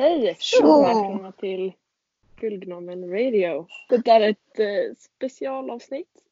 Hej! 0.00 0.36
Välkomna 0.62 1.32
till 1.32 1.72
Guldgnomen 2.40 3.10
Radio. 3.10 3.66
Det 3.88 4.08
är 4.08 4.20
ett 4.20 4.58
eh, 4.58 4.96
specialavsnitt 4.98 6.22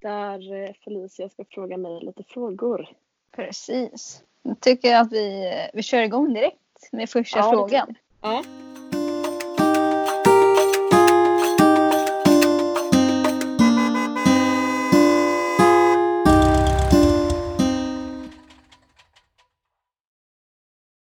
där 0.00 0.52
eh, 0.52 0.72
Felicia 0.84 1.28
ska 1.28 1.44
fråga 1.44 1.76
mig 1.76 2.00
lite 2.00 2.24
frågor. 2.24 2.88
Precis. 3.30 4.24
Jag 4.42 4.60
tycker 4.60 4.96
att 4.96 5.12
vi, 5.12 5.52
vi 5.74 5.82
kör 5.82 6.02
igång 6.02 6.34
direkt 6.34 6.92
med 6.92 7.10
första 7.10 7.38
Ja, 7.38 7.44
det 7.44 7.50
frågan. 7.50 7.94
Ja. 8.20 8.44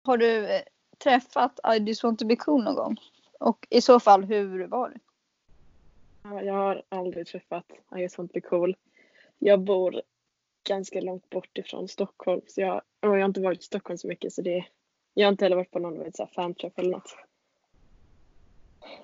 Har 0.05 0.17
du 0.17 0.47
eh, 0.47 0.63
träffat 1.05 1.61
I 1.77 1.79
just 1.79 2.05
want 2.05 2.19
to 2.19 2.27
be 2.27 2.37
cool 2.37 2.65
någon 2.65 2.75
gång? 2.75 2.97
Och 3.41 3.67
i 3.71 3.81
så 3.81 4.01
fall, 4.01 4.25
hur 4.25 4.67
var 4.67 4.89
det? 4.89 4.99
Ja, 6.23 6.43
Jag 6.43 6.55
har 6.55 6.83
aldrig 6.89 7.27
träffat 7.27 7.65
I 7.97 8.01
just 8.01 8.19
want 8.19 8.31
to 8.31 8.35
be 8.35 8.41
cool. 8.41 8.77
Jag 9.39 9.61
bor 9.61 10.03
ganska 10.69 11.01
långt 11.01 11.31
bort 11.31 11.59
ifrån 11.59 11.89
Stockholm 11.89 12.41
så 12.47 12.61
jag, 12.61 12.83
jag 13.01 13.09
har 13.09 13.25
inte 13.25 13.41
varit 13.41 13.61
i 13.61 13.65
Stockholm 13.65 13.99
så 13.99 14.09
mycket 14.09 14.33
så 14.33 14.43
det 14.43 14.67
jag 15.15 15.27
har 15.27 15.33
inte 15.33 15.45
heller 15.45 15.57
varit 15.57 15.71
på 15.71 15.79
någon 15.79 16.13
så 16.13 16.27
fanträff 16.27 16.73
eller 16.77 16.91
något. 16.91 17.17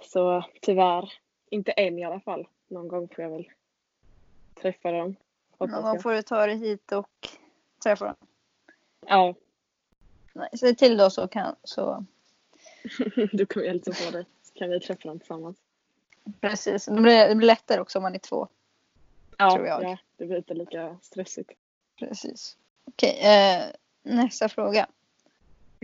Så 0.03 0.45
tyvärr, 0.61 1.13
inte 1.51 1.73
än 1.73 1.99
i 1.99 2.05
alla 2.05 2.21
fall. 2.21 2.49
Någon 2.69 2.89
gång 2.89 3.09
får 3.09 3.25
jag 3.25 3.31
väl 3.31 3.49
träffa 4.55 4.93
dem. 4.93 5.17
Någon 5.59 5.83
gång 5.83 6.01
får 6.01 6.13
du 6.13 6.23
ta 6.23 6.47
dig 6.47 6.57
hit 6.57 6.93
och 6.93 7.29
träffa 7.83 8.05
dem. 8.05 8.17
Ja, 9.07 9.35
Nej, 10.33 10.49
säg 10.59 10.77
till 10.77 10.97
då 10.97 11.11
så 11.11 11.29
kan 11.29 11.57
så. 11.65 12.05
du 13.33 13.47
kommer 13.47 13.67
jag 13.67 13.73
hälsa 13.73 13.93
på 14.07 14.11
dig 14.11 14.25
så 14.43 14.53
kan 14.55 14.71
vi 14.71 14.81
träffa 14.81 15.09
dem 15.09 15.19
tillsammans. 15.19 15.57
Precis. 16.41 16.85
Det 16.85 17.01
blir, 17.01 17.29
det 17.29 17.35
blir 17.35 17.47
lättare 17.47 17.81
också 17.81 17.99
om 17.99 18.03
man 18.03 18.15
är 18.15 18.19
två. 18.19 18.49
Ja, 19.39 19.51
Tror 19.55 19.67
jag. 19.67 19.83
ja 19.85 19.99
det 20.17 20.27
blir 20.27 20.37
inte 20.37 20.55
lika 20.55 20.97
stressigt. 21.03 21.51
Precis. 21.99 22.57
Okej, 22.85 23.19
eh, 23.21 23.63
nästa 24.03 24.49
fråga. 24.49 24.87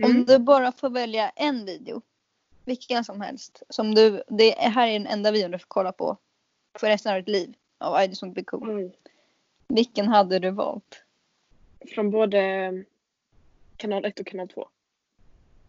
Om 0.03 0.11
Mm. 0.11 0.25
du 0.25 0.37
bara 0.39 0.71
får 0.71 0.89
välja 0.89 1.29
en 1.29 1.65
video, 1.65 2.01
vilken 2.65 3.03
som 3.03 3.21
helst, 3.21 3.63
som 3.69 3.95
du, 3.95 4.23
det 4.27 4.65
är, 4.65 4.69
här 4.69 4.87
är 4.87 4.93
den 4.93 5.07
enda 5.07 5.31
videon 5.31 5.51
du 5.51 5.59
får 5.59 5.67
kolla 5.67 5.91
på 5.91 6.17
för 6.79 6.87
resten 6.87 7.11
av 7.13 7.17
ditt 7.19 7.27
liv 7.29 7.55
av 7.77 8.03
I 8.03 8.05
just 8.07 8.21
want 8.21 8.35
to 8.35 8.41
be 8.41 8.45
cool. 8.45 8.69
Oj. 8.69 8.97
Vilken 9.67 10.07
hade 10.07 10.39
du 10.39 10.49
valt? 10.51 11.03
Från 11.95 12.11
både 12.11 12.71
kanal 13.77 14.05
1 14.05 14.19
och 14.19 14.27
kanal 14.27 14.47
2. 14.47 14.69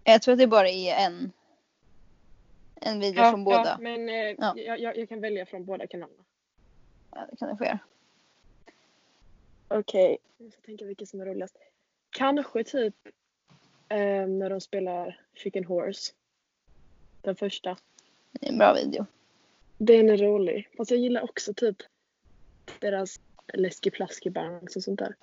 Jag 0.05 0.23
tror 0.23 0.33
att 0.33 0.39
det 0.39 0.47
bara 0.47 0.69
är 0.69 1.07
en, 1.07 1.33
en 2.75 3.01
video 3.01 3.25
från 3.31 3.45
båda. 3.45 3.65
Ja, 3.65 3.79
men 3.81 4.09
eh, 4.09 4.15
Ja. 4.39 4.55
jag, 4.57 4.81
jag, 4.81 4.97
jag 4.97 5.09
kan 5.09 5.21
välja 5.21 5.47
från 5.47 5.65
båda 5.65 5.87
kanalerna. 5.87 6.25
Ja, 7.11 7.27
det 7.31 7.37
kan 7.37 7.49
du 7.49 7.57
få 7.57 7.65
göra. 7.65 7.79
Okej, 9.69 10.19
jag 10.39 10.53
ska 10.53 10.63
tänka 10.63 10.85
vilken 10.85 11.07
som 11.07 11.21
är 11.21 11.27
roligast. 11.27 11.57
Kanske 12.11 12.65
typ 12.65 12.95
eh, 13.89 14.27
när 14.27 14.51
de 14.51 14.61
spelar 14.61 15.21
Chicken 15.35 15.65
Horse. 15.65 16.13
Den 17.23 17.37
första. 17.37 17.77
Det 18.33 18.47
är 18.47 18.53
en 18.53 18.59
bra 18.59 18.75
video. 18.75 19.07
Den 19.79 20.11
är 20.11 20.17
rolig. 20.17 20.69
Fast 20.77 20.91
jag 20.91 21.01
gillar 21.01 21.23
också 21.23 21.55
typ 21.55 21.77
deras 22.79 23.21
läski 23.55 23.91
plaski 23.91 24.31
bangs 24.31 24.77
och 24.77 24.83
sånt 24.83 24.99
där. 24.99 25.15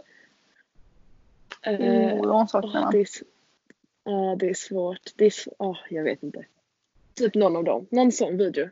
Eh, 1.65 2.13
Oh, 2.13 2.27
de 2.27 2.47
saknar 2.47 2.81
man. 2.81 2.91
det, 2.91 2.99
är, 2.99 3.07
ja, 4.03 4.35
det 4.39 4.49
är 4.49 4.53
svårt. 4.53 5.11
Det 5.15 5.25
är 5.25 5.33
åh, 5.59 5.77
jag 5.89 6.03
vet 6.03 6.23
inte. 6.23 6.45
Typ 7.13 7.35
någon 7.35 7.55
av 7.55 7.63
dem. 7.63 7.87
Någon 7.89 8.11
sån 8.11 8.37
video. 8.37 8.69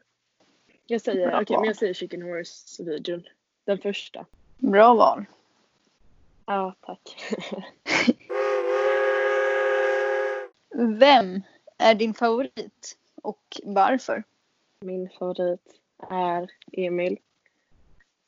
Jag 0.88 1.02
säger, 1.02 1.28
Bra 1.28 1.42
okej, 1.42 1.58
men 1.58 1.66
jag 1.66 1.76
säger 1.76 1.94
Chicken 1.94 2.22
Horse-videon. 2.22 3.24
Den 3.66 3.78
första. 3.78 4.26
Bra 4.58 4.94
val. 4.94 5.26
Ja, 6.46 6.76
tack. 6.82 7.16
Vem 10.76 11.42
är 11.78 11.96
din 11.96 12.14
favorit 12.14 12.98
och 13.22 13.60
varför? 13.64 14.24
Min 14.80 15.10
favorit 15.10 15.80
är 16.10 16.52
Emil. 16.72 17.18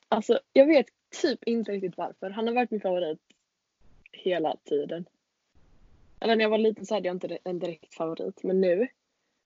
Alltså, 0.09 0.40
jag 0.54 0.66
vet 0.66 0.88
typ 1.22 1.44
inte 1.44 1.72
riktigt 1.72 1.98
varför. 1.98 2.30
Han 2.30 2.48
har 2.48 2.54
varit 2.54 2.72
min 2.72 2.81
favorit 2.81 3.20
hela 4.16 4.56
tiden. 4.64 5.06
Eller 6.20 6.36
när 6.36 6.44
jag 6.44 6.50
var 6.50 6.58
liten 6.58 6.86
så 6.86 6.94
hade 6.94 7.08
jag 7.08 7.16
inte 7.16 7.38
en 7.44 7.59
direkt 7.59 7.96
favorit. 7.96 8.44
Men 8.44 8.62
nu, 8.62 8.88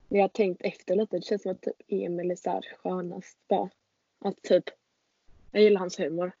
när 0.08 0.18
jag 0.18 0.24
har 0.24 0.28
tänkt 0.28 0.62
efter 0.62 0.96
lite, 0.96 1.16
det 1.16 1.24
känns 1.24 1.42
som 1.42 1.52
att 1.52 1.62
typ 1.62 1.74
Emil 1.88 2.30
är 2.30 2.36
så 2.36 2.50
här 2.50 2.62
skönast 2.78 3.38
bara. 3.48 3.70
Att 4.18 4.42
typ, 4.42 4.64
jag 5.50 5.62
gillar 5.62 5.80
hans 5.80 5.98
humor. 6.00 6.32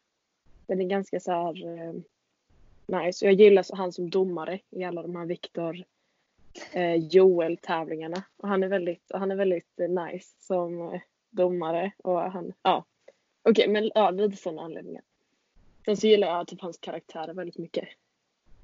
Den 0.66 0.80
är 0.80 0.84
ganska 0.84 1.20
så 1.20 1.32
här 1.32 1.64
eh, 1.66 1.92
nice. 2.86 3.26
Och 3.26 3.32
jag 3.32 3.40
gillar 3.40 3.62
så- 3.62 3.76
han 3.76 3.92
som 3.92 4.10
domare 4.10 4.60
i 4.70 4.84
alla 4.84 5.02
de 5.02 5.16
här 5.16 5.26
Viktor 5.26 5.84
eh, 6.72 6.94
Joel-tävlingarna. 6.94 8.22
Och 8.36 8.48
han 8.48 8.62
är 8.62 8.68
väldigt, 8.68 9.04
han 9.14 9.30
är 9.30 9.36
väldigt 9.36 9.80
eh, 9.80 9.88
nice 9.88 10.36
som 10.38 10.92
eh, 10.94 11.00
domare. 11.30 11.92
Och 12.04 12.20
han, 12.20 12.52
ja. 12.62 12.84
Okej, 13.42 13.68
men 13.68 13.90
ja, 13.94 14.10
lite 14.10 14.36
sådana 14.36 14.62
anledningar. 14.62 15.02
Sen 15.84 15.96
så 15.96 16.06
gillar 16.06 16.28
jag 16.28 16.46
typ 16.46 16.60
hans 16.60 16.78
karaktärer 16.78 17.34
väldigt 17.34 17.58
mycket. 17.58 17.88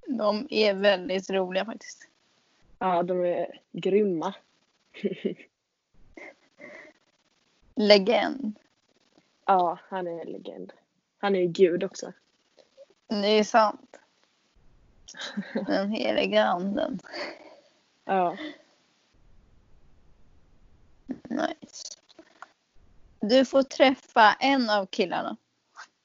De 0.07 0.47
är 0.51 0.75
väldigt 0.75 1.31
roliga 1.31 1.65
faktiskt. 1.65 2.09
Ja, 2.79 3.03
de 3.03 3.25
är 3.25 3.61
grymma. 3.73 4.35
Legend. 7.75 8.59
Ja, 9.45 9.79
han 9.89 10.07
är 10.07 10.21
en 10.21 10.33
legend. 10.33 10.73
Han 11.19 11.35
är 11.35 11.41
ju 11.41 11.47
gud 11.47 11.85
också. 11.85 12.13
Det 13.09 13.27
är 13.27 13.45
sant. 13.45 13.97
Den 15.67 15.91
heliga 15.91 16.45
anden. 16.45 17.01
Ja. 18.05 18.37
Nice. 21.07 21.99
Du 23.21 23.45
får 23.45 23.63
träffa 23.63 24.33
en 24.41 24.71
av 24.71 24.87
killarna. 24.87 25.37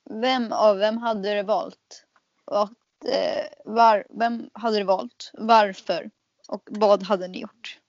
Vem 0.04 0.52
av 0.52 0.80
dem 0.80 0.98
hade 0.98 1.36
du 1.36 1.44
valt? 1.44 2.06
Och, 2.46 2.70
Eh, 3.06 3.48
var, 3.66 4.06
vem 4.10 4.50
hade 4.54 4.78
du 4.78 4.84
valt? 4.84 5.32
Varför? 5.34 6.10
Och 6.48 6.70
vad 6.72 7.04
hade 7.04 7.28
ni 7.28 7.40
gjort? 7.42 7.80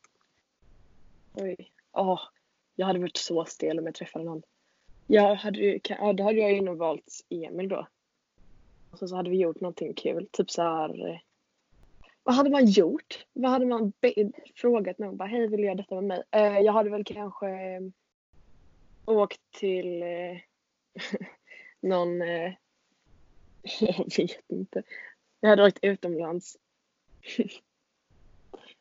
Oj. 1.35 1.73
Oh, 1.93 2.21
jag 2.77 2.87
hade 2.87 2.99
varit 2.99 3.17
så 3.17 3.45
stel 3.45 3.79
om 3.79 3.87
jag 3.87 3.95
träffade 3.95 4.25
någon. 4.25 4.43
Jag 5.07 5.35
hade 5.35 5.79
kan- 5.79 6.07
ja, 6.07 6.13
då 6.13 6.25
hade 6.25 6.39
jag 6.39 6.53
ju 6.53 6.61
nog 6.61 6.77
valt 6.79 7.25
Emil 7.29 7.69
då. 7.69 7.87
Och 8.91 8.99
så, 8.99 9.09
så 9.09 9.17
hade 9.17 9.31
vi 9.31 9.37
gjort 9.37 9.61
någonting 9.61 9.95
kul. 9.95 10.29
Typ 10.33 10.51
så 10.51 10.63
här. 10.63 11.09
Eh, 11.09 11.19
vad 12.23 12.35
hade 12.35 12.51
man 12.51 12.67
gjort? 12.67 13.27
Vad 13.33 13.51
hade 13.51 13.67
man 13.67 13.93
be- 14.01 14.31
frågat 14.55 14.99
någon? 14.99 15.17
Bara, 15.17 15.29
Hej, 15.29 15.47
vill 15.49 15.61
du 15.61 15.67
göra 15.67 15.75
detta 15.75 15.95
med 15.95 16.05
mig? 16.05 16.23
Eh, 16.31 16.59
jag 16.59 16.73
hade 16.73 16.91
väl 16.91 17.05
kanske 17.05 17.49
eh, 17.49 17.81
åkt 19.05 19.41
till 19.51 20.03
eh, 20.03 20.37
någon... 21.81 22.23
Eh, 22.23 22.53
jag 23.81 24.17
vet 24.17 24.51
inte. 24.51 24.83
Jag 25.41 25.51
hade 25.51 25.65
åkt 25.67 25.79
utomlands. 25.83 26.59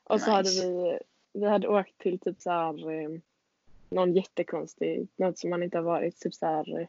Och 0.03 0.22
så 0.22 0.31
hade 0.31 0.50
Nice. 0.50 0.68
vi, 0.69 1.00
vi 1.34 1.47
hade 1.47 1.68
åkt 1.68 1.97
till 1.97 2.19
typ 2.19 2.42
så 2.42 2.50
här 2.50 2.92
eh, 2.92 3.09
någon 3.90 4.14
jättekonstig, 4.14 5.08
något 5.16 5.38
som 5.38 5.50
man 5.50 5.64
inte 5.64 5.78
har 5.78 5.84
varit, 5.84 6.19
typ 6.19 6.34
så 6.34 6.46
här 6.46 6.80
eh, 6.80 6.88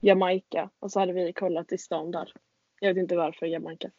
Jamaica. 0.00 0.70
Och 0.78 0.92
så 0.92 1.00
hade 1.00 1.12
vi 1.12 1.32
kollat 1.32 1.72
i 1.72 1.78
stan 1.78 2.10
där. 2.10 2.32
Jag 2.80 2.94
vet 2.94 3.00
inte 3.02 3.16
varför 3.16 3.46
Jamaica. 3.46 3.90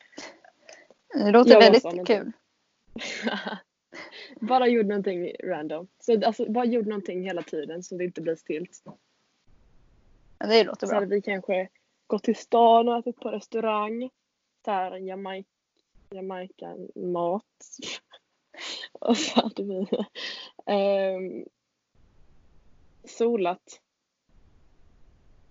Det 1.13 1.31
låter 1.31 1.51
Jag 1.51 1.59
väldigt 1.59 2.07
kul. 2.07 2.31
bara 4.39 4.67
gjorde 4.67 4.89
någonting 4.89 5.31
random. 5.43 5.87
Så 5.99 6.25
alltså 6.25 6.51
bara 6.51 6.65
gjorde 6.65 6.89
någonting 6.89 7.23
hela 7.23 7.41
tiden 7.41 7.83
så 7.83 7.95
det 7.95 8.03
inte 8.03 8.21
blir 8.21 8.35
stilt. 8.35 8.83
Ja, 10.39 10.47
det 10.47 10.63
låter 10.63 10.87
Så 10.87 10.91
bra. 10.91 10.99
hade 10.99 11.15
vi 11.15 11.21
kanske 11.21 11.69
gått 12.13 12.23
till 12.23 12.35
stan 12.35 12.89
och 12.89 12.97
ätit 12.97 13.19
på 13.19 13.31
restaurang. 13.31 14.09
Så 14.65 14.71
här 14.71 14.97
Jamaica, 14.97 15.49
Jamaica 16.09 16.75
mat. 16.95 17.43
och 18.91 19.17
så 19.17 19.41
hade 19.41 19.63
vi 19.63 19.87
ehm, 20.65 21.45
solat. 23.03 23.81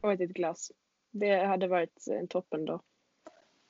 Och 0.00 0.12
ätit 0.12 0.30
glass. 0.30 0.72
Det 1.10 1.44
hade 1.44 1.66
varit 1.66 2.06
en 2.06 2.28
toppen 2.28 2.64
då. 2.64 2.80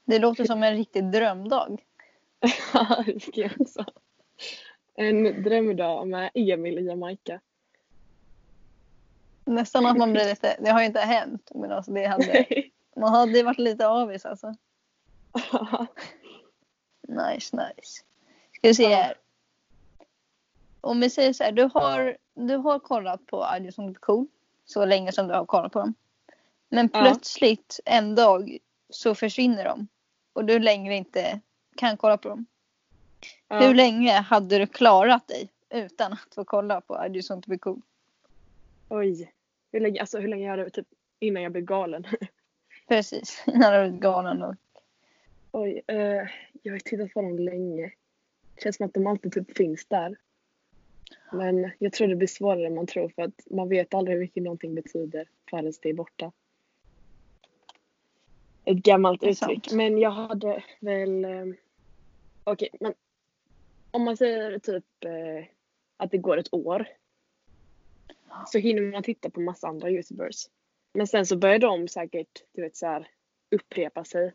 Det 0.04 0.18
låter 0.18 0.44
som 0.44 0.62
en 0.62 0.76
riktig 0.76 1.10
drömdag. 1.10 1.84
Ja, 2.74 3.02
det 3.06 3.20
tycker 3.20 3.42
jag 3.42 3.60
också. 3.60 3.84
En 4.94 5.42
drömdag 5.42 6.08
med 6.08 6.30
Emil 6.34 6.78
i 6.78 6.86
Jamaica. 6.86 7.40
Nästan 9.44 9.86
att 9.86 9.98
man 9.98 10.12
blir 10.12 10.24
lite, 10.30 10.56
det 10.60 10.70
har 10.70 10.80
ju 10.80 10.86
inte 10.86 11.00
hänt, 11.00 11.50
men 11.54 11.72
alltså 11.72 11.92
det 11.92 12.06
hade, 12.06 12.46
man 12.96 13.14
hade 13.14 13.42
varit 13.42 13.58
lite 13.58 13.88
avis 13.88 14.26
alltså. 14.26 14.54
Nice, 17.08 17.56
nice. 17.56 18.02
Ska 18.52 18.68
vi 18.68 18.74
se 18.74 18.94
här. 18.94 19.14
om 20.80 21.00
vi 21.00 21.10
säger 21.10 21.32
så 21.32 21.44
här, 21.44 21.52
du 21.52 21.70
har, 21.74 22.16
du 22.34 22.56
har 22.56 22.78
kollat 22.78 23.26
på 23.26 23.44
Adios 23.44 23.74
som 23.74 23.94
cool 23.94 24.26
så 24.64 24.84
länge 24.84 25.12
som 25.12 25.28
du 25.28 25.34
har 25.34 25.46
kollat 25.46 25.72
på 25.72 25.78
dem. 25.78 25.94
Men 26.68 26.88
plötsligt 26.88 27.80
en 27.84 28.14
dag 28.14 28.58
så 28.90 29.14
försvinner 29.14 29.64
de 29.64 29.88
och 30.32 30.44
du 30.44 30.58
längre 30.58 30.94
inte 30.94 31.40
kan 31.76 31.96
kolla 31.96 32.18
på 32.18 32.28
dem. 32.28 32.46
Ja. 33.48 33.58
Hur 33.58 33.74
länge 33.74 34.12
hade 34.12 34.58
du 34.58 34.66
klarat 34.66 35.28
dig 35.28 35.48
utan 35.70 36.12
att 36.12 36.34
få 36.34 36.44
kolla 36.44 36.80
på 36.80 36.96
Adios 36.96 37.26
som 37.26 37.42
cool? 37.42 37.82
Oj. 38.88 39.32
Hur 39.72 39.80
länge, 39.80 40.00
alltså, 40.00 40.18
hur 40.18 40.28
länge 40.28 40.44
jag 40.44 40.50
hade 40.50 40.70
typ 40.70 40.86
innan 41.18 41.42
jag 41.42 41.52
blev 41.52 41.64
galen? 41.64 42.06
Precis, 42.92 43.42
när 43.46 43.72
du 43.72 43.78
är 43.78 43.98
galen 43.98 44.38
då. 44.38 44.54
Oj. 45.52 45.82
Eh, 45.86 46.28
jag 46.62 46.72
har 46.72 46.78
tittat 46.78 47.12
på 47.12 47.22
dem 47.22 47.38
länge. 47.38 47.92
Känns 48.62 48.76
som 48.76 48.86
att 48.86 48.94
de 48.94 49.06
alltid 49.06 49.32
typ 49.32 49.56
finns 49.56 49.86
där. 49.86 50.16
Men 51.32 51.70
jag 51.78 51.92
tror 51.92 52.08
det 52.08 52.16
blir 52.16 52.28
svårare 52.28 52.66
än 52.66 52.74
man 52.74 52.86
tror 52.86 53.08
för 53.08 53.22
att 53.22 53.46
man 53.50 53.68
vet 53.68 53.94
aldrig 53.94 54.14
hur 54.14 54.20
mycket 54.20 54.42
någonting 54.42 54.74
betyder 54.74 55.28
förrän 55.50 55.72
det 55.82 55.88
är 55.88 55.94
borta. 55.94 56.32
Ett 58.64 58.76
gammalt 58.76 59.22
uttryck. 59.22 59.66
sant. 59.66 59.72
Men 59.72 59.98
jag 59.98 60.10
hade 60.10 60.64
väl... 60.80 61.24
Eh, 61.24 61.46
Okej, 62.44 62.68
men 62.80 62.94
om 63.90 64.02
man 64.02 64.16
säger 64.16 64.58
typ 64.58 65.04
eh, 65.04 65.44
att 65.96 66.10
det 66.10 66.18
går 66.18 66.36
ett 66.36 66.54
år. 66.54 66.88
Så 68.46 68.58
hinner 68.58 68.82
man 68.82 69.02
titta 69.02 69.30
på 69.30 69.40
massa 69.40 69.68
andra 69.68 69.90
youtubers. 69.90 70.48
Men 70.92 71.06
sen 71.06 71.26
så 71.26 71.36
börjar 71.36 71.58
de 71.58 71.88
säkert, 71.88 72.44
du 72.52 72.62
vet 72.62 72.76
så 72.76 72.86
här, 72.86 73.08
upprepa 73.50 74.04
sig. 74.04 74.32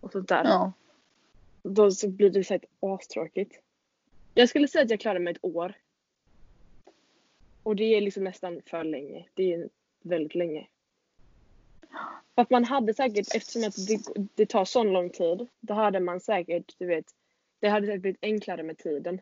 Och 0.00 0.12
sånt 0.12 0.28
där. 0.28 0.44
Ja. 0.44 0.72
Då 1.62 1.90
så 1.90 2.08
blir 2.08 2.30
det 2.30 2.44
säkert 2.44 2.70
astråkigt. 2.80 3.60
Jag 4.34 4.48
skulle 4.48 4.68
säga 4.68 4.84
att 4.84 4.90
jag 4.90 5.00
klarar 5.00 5.18
mig 5.18 5.30
ett 5.30 5.44
år. 5.44 5.74
Och 7.62 7.76
det 7.76 7.84
är 7.84 8.00
liksom 8.00 8.24
nästan 8.24 8.62
för 8.66 8.84
länge. 8.84 9.26
Det 9.34 9.52
är 9.52 9.68
väldigt 10.02 10.34
länge. 10.34 10.66
För 12.34 12.42
att 12.42 12.50
man 12.50 12.64
hade 12.64 12.94
säkert, 12.94 13.34
eftersom 13.34 13.64
att 13.64 13.86
det, 13.86 14.28
det 14.34 14.46
tar 14.46 14.64
så 14.64 14.84
lång 14.84 15.10
tid, 15.10 15.46
då 15.60 15.74
hade 15.74 16.00
man 16.00 16.20
säkert, 16.20 16.74
du 16.78 16.86
vet, 16.86 17.06
det 17.60 17.68
hade 17.68 17.86
säkert 17.86 18.02
blivit 18.02 18.18
enklare 18.22 18.62
med 18.62 18.78
tiden. 18.78 19.20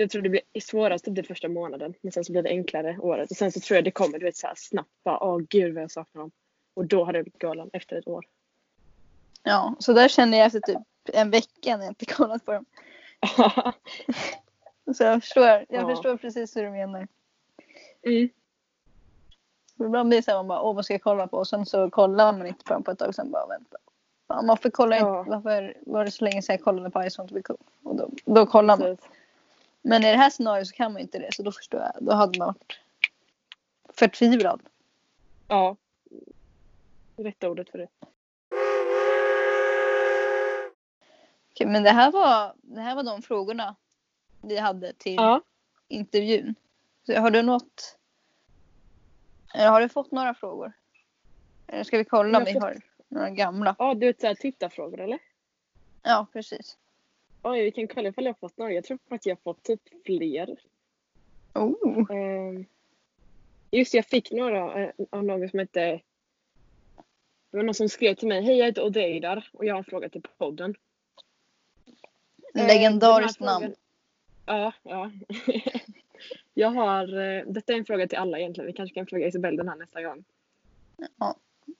Jag 0.00 0.10
tror 0.10 0.22
det 0.22 0.28
blir 0.28 0.42
svårast 0.60 1.04
typ 1.04 1.14
den 1.14 1.24
första 1.24 1.48
månaden, 1.48 1.94
men 2.00 2.12
sen 2.12 2.24
så 2.24 2.32
blir 2.32 2.42
det 2.42 2.48
enklare 2.48 2.98
året. 2.98 3.30
Och 3.30 3.36
sen 3.36 3.52
så 3.52 3.60
tror 3.60 3.76
jag 3.76 3.84
det 3.84 3.90
kommer, 3.90 4.18
du 4.18 4.24
vet, 4.24 4.36
så 4.36 4.46
här 4.46 4.54
snabbt 4.56 4.90
bara, 5.04 5.24
åh 5.24 5.38
gud 5.48 5.74
vad 5.74 5.82
jag 5.82 5.90
saknar 5.90 6.20
dem. 6.22 6.30
Och 6.74 6.86
då 6.86 7.04
hade 7.04 7.18
jag 7.18 7.24
blivit 7.24 7.38
galen 7.38 7.70
efter 7.72 7.96
ett 7.96 8.08
år. 8.08 8.24
ja, 9.42 9.74
så 9.78 9.92
där 9.92 10.08
kände 10.08 10.36
jag 10.36 10.46
efter 10.46 10.60
typ 10.60 10.78
en 11.12 11.30
vecka 11.30 11.76
när 11.76 11.84
jag 11.84 11.90
inte 11.90 12.06
kollat 12.06 12.44
på 12.44 12.52
dem. 12.52 12.64
Så 14.96 15.04
jag 15.04 15.22
förstår, 15.22 15.44
jag 15.46 15.66
Ja. 15.68 15.86
förstår 15.88 16.16
precis 16.16 16.56
hur 16.56 16.62
du 16.62 16.70
menar. 16.70 17.08
mm. 18.06 18.28
Ibland 19.80 20.08
blir 20.08 20.18
det 20.18 20.22
så 20.22 20.30
här, 20.30 20.38
man 20.38 20.48
bara, 20.48 20.62
åh 20.62 20.74
vad 20.74 20.84
ska 20.84 20.94
jag 20.94 21.02
kolla 21.02 21.26
på? 21.26 21.36
Och 21.36 21.48
sen 21.48 21.66
så 21.66 21.90
kollar 21.90 22.32
man 22.32 22.46
inte 22.46 22.64
på 22.64 22.72
dem 22.72 22.82
på 22.82 22.90
ett 22.90 22.98
tag 22.98 23.08
och 23.08 23.14
sen 23.14 23.30
bara 23.30 23.46
vänta. 23.46 23.76
Varför 24.26 24.70
kollar 24.70 24.96
jag 24.96 25.06
Ja. 25.06 25.22
Varför 25.28 25.74
var 25.86 26.04
det 26.04 26.10
så 26.10 26.24
länge 26.24 26.42
sedan 26.42 26.54
jag 26.54 26.64
kollade 26.64 26.90
på 26.90 27.02
I 27.02 27.08
want 27.18 27.28
to 27.28 27.34
be 27.34 27.42
cool? 27.42 27.56
Och 27.82 27.96
då, 27.96 28.10
då 28.24 28.46
kollar 28.46 28.76
man. 28.76 28.96
Precis. 28.96 29.06
Men 29.90 30.04
i 30.04 30.10
det 30.10 30.16
här 30.16 30.30
scenariot 30.30 30.68
så 30.68 30.74
kan 30.74 30.92
man 30.92 31.02
inte 31.02 31.18
det. 31.18 31.34
Så 31.34 31.42
då 31.42 31.52
förstår 31.52 31.80
jag. 31.80 31.92
Då 32.00 32.12
hade 32.12 32.38
man 32.38 32.46
varit 32.46 32.80
förtvivlad. 33.94 34.60
Ja. 35.48 35.76
Rätta 37.16 37.48
ordet 37.48 37.70
för 37.70 37.78
det. 37.78 37.88
Okej, 41.50 41.66
men 41.66 41.82
det 41.82 41.90
här, 41.90 42.12
var, 42.12 42.54
det 42.62 42.80
här 42.80 42.94
var 42.94 43.02
de 43.02 43.22
frågorna 43.22 43.76
vi 44.42 44.58
hade 44.58 44.92
till 44.92 45.14
Ja. 45.14 45.42
intervjun. 45.88 46.54
Så 47.06 47.20
har 47.20 47.30
du 47.30 47.42
något? 47.42 47.98
Eller 49.54 49.68
har 49.68 49.80
du 49.80 49.88
fått 49.88 50.10
några 50.10 50.34
frågor? 50.34 50.72
Eller 51.66 51.84
ska 51.84 51.98
vi 51.98 52.04
kolla 52.04 52.38
om 52.38 52.44
vi 52.44 52.52
har 52.52 52.60
har 52.60 52.80
några 53.08 53.30
gamla? 53.30 53.76
Ja, 53.78 53.94
du 53.94 54.06
vet 54.06 54.20
såhär 54.20 54.34
tittarfrågor 54.34 55.00
eller? 55.00 55.18
Ja, 56.02 56.26
precis. 56.32 56.76
Oj, 57.42 57.62
vi 57.62 57.70
kan 57.70 57.88
kolla 57.88 58.08
ifall 58.08 58.24
jag 58.24 58.32
har 58.32 58.48
fått 58.48 58.58
några. 58.58 58.72
Jag 58.72 58.84
tror 58.84 58.98
att 59.08 59.26
jag 59.26 59.36
har 59.36 59.40
fått 59.40 59.62
typ 59.62 59.80
fler. 60.04 60.56
Oh. 61.54 62.10
Ehm, 62.10 62.64
just 63.70 63.94
jag 63.94 64.06
fick 64.06 64.32
några 64.32 64.84
eh, 64.84 64.90
av 65.10 65.24
någon 65.24 65.48
som 65.48 65.58
hette... 65.58 66.00
Det 67.50 67.56
var 67.56 67.62
någon 67.64 67.74
som 67.74 67.88
skrev 67.88 68.14
till 68.14 68.28
mig. 68.28 68.42
Hej, 68.42 68.56
jag 68.58 68.66
heter 68.66 68.82
Odeidar 68.84 69.48
och 69.52 69.64
jag 69.64 69.74
har 69.74 69.78
en 69.78 69.84
fråga 69.84 70.08
till 70.08 70.22
podden. 70.38 70.74
Eh, 72.54 72.66
Legendariskt 72.66 73.40
här 73.40 73.46
namn. 73.46 73.74
Ja, 74.46 74.72
ja. 74.82 75.10
jag 76.54 76.70
har... 76.70 77.18
eh, 77.18 77.44
Detta 77.46 77.72
är 77.72 77.76
en 77.76 77.84
fråga 77.84 78.08
till 78.08 78.18
alla 78.18 78.38
egentligen. 78.38 78.66
Vi 78.66 78.72
kanske 78.72 78.94
kan 78.94 79.06
fråga 79.06 79.26
Isabelle 79.26 79.56
den 79.56 79.68
här 79.68 79.76
nästa 79.76 80.02
gång. 80.02 80.24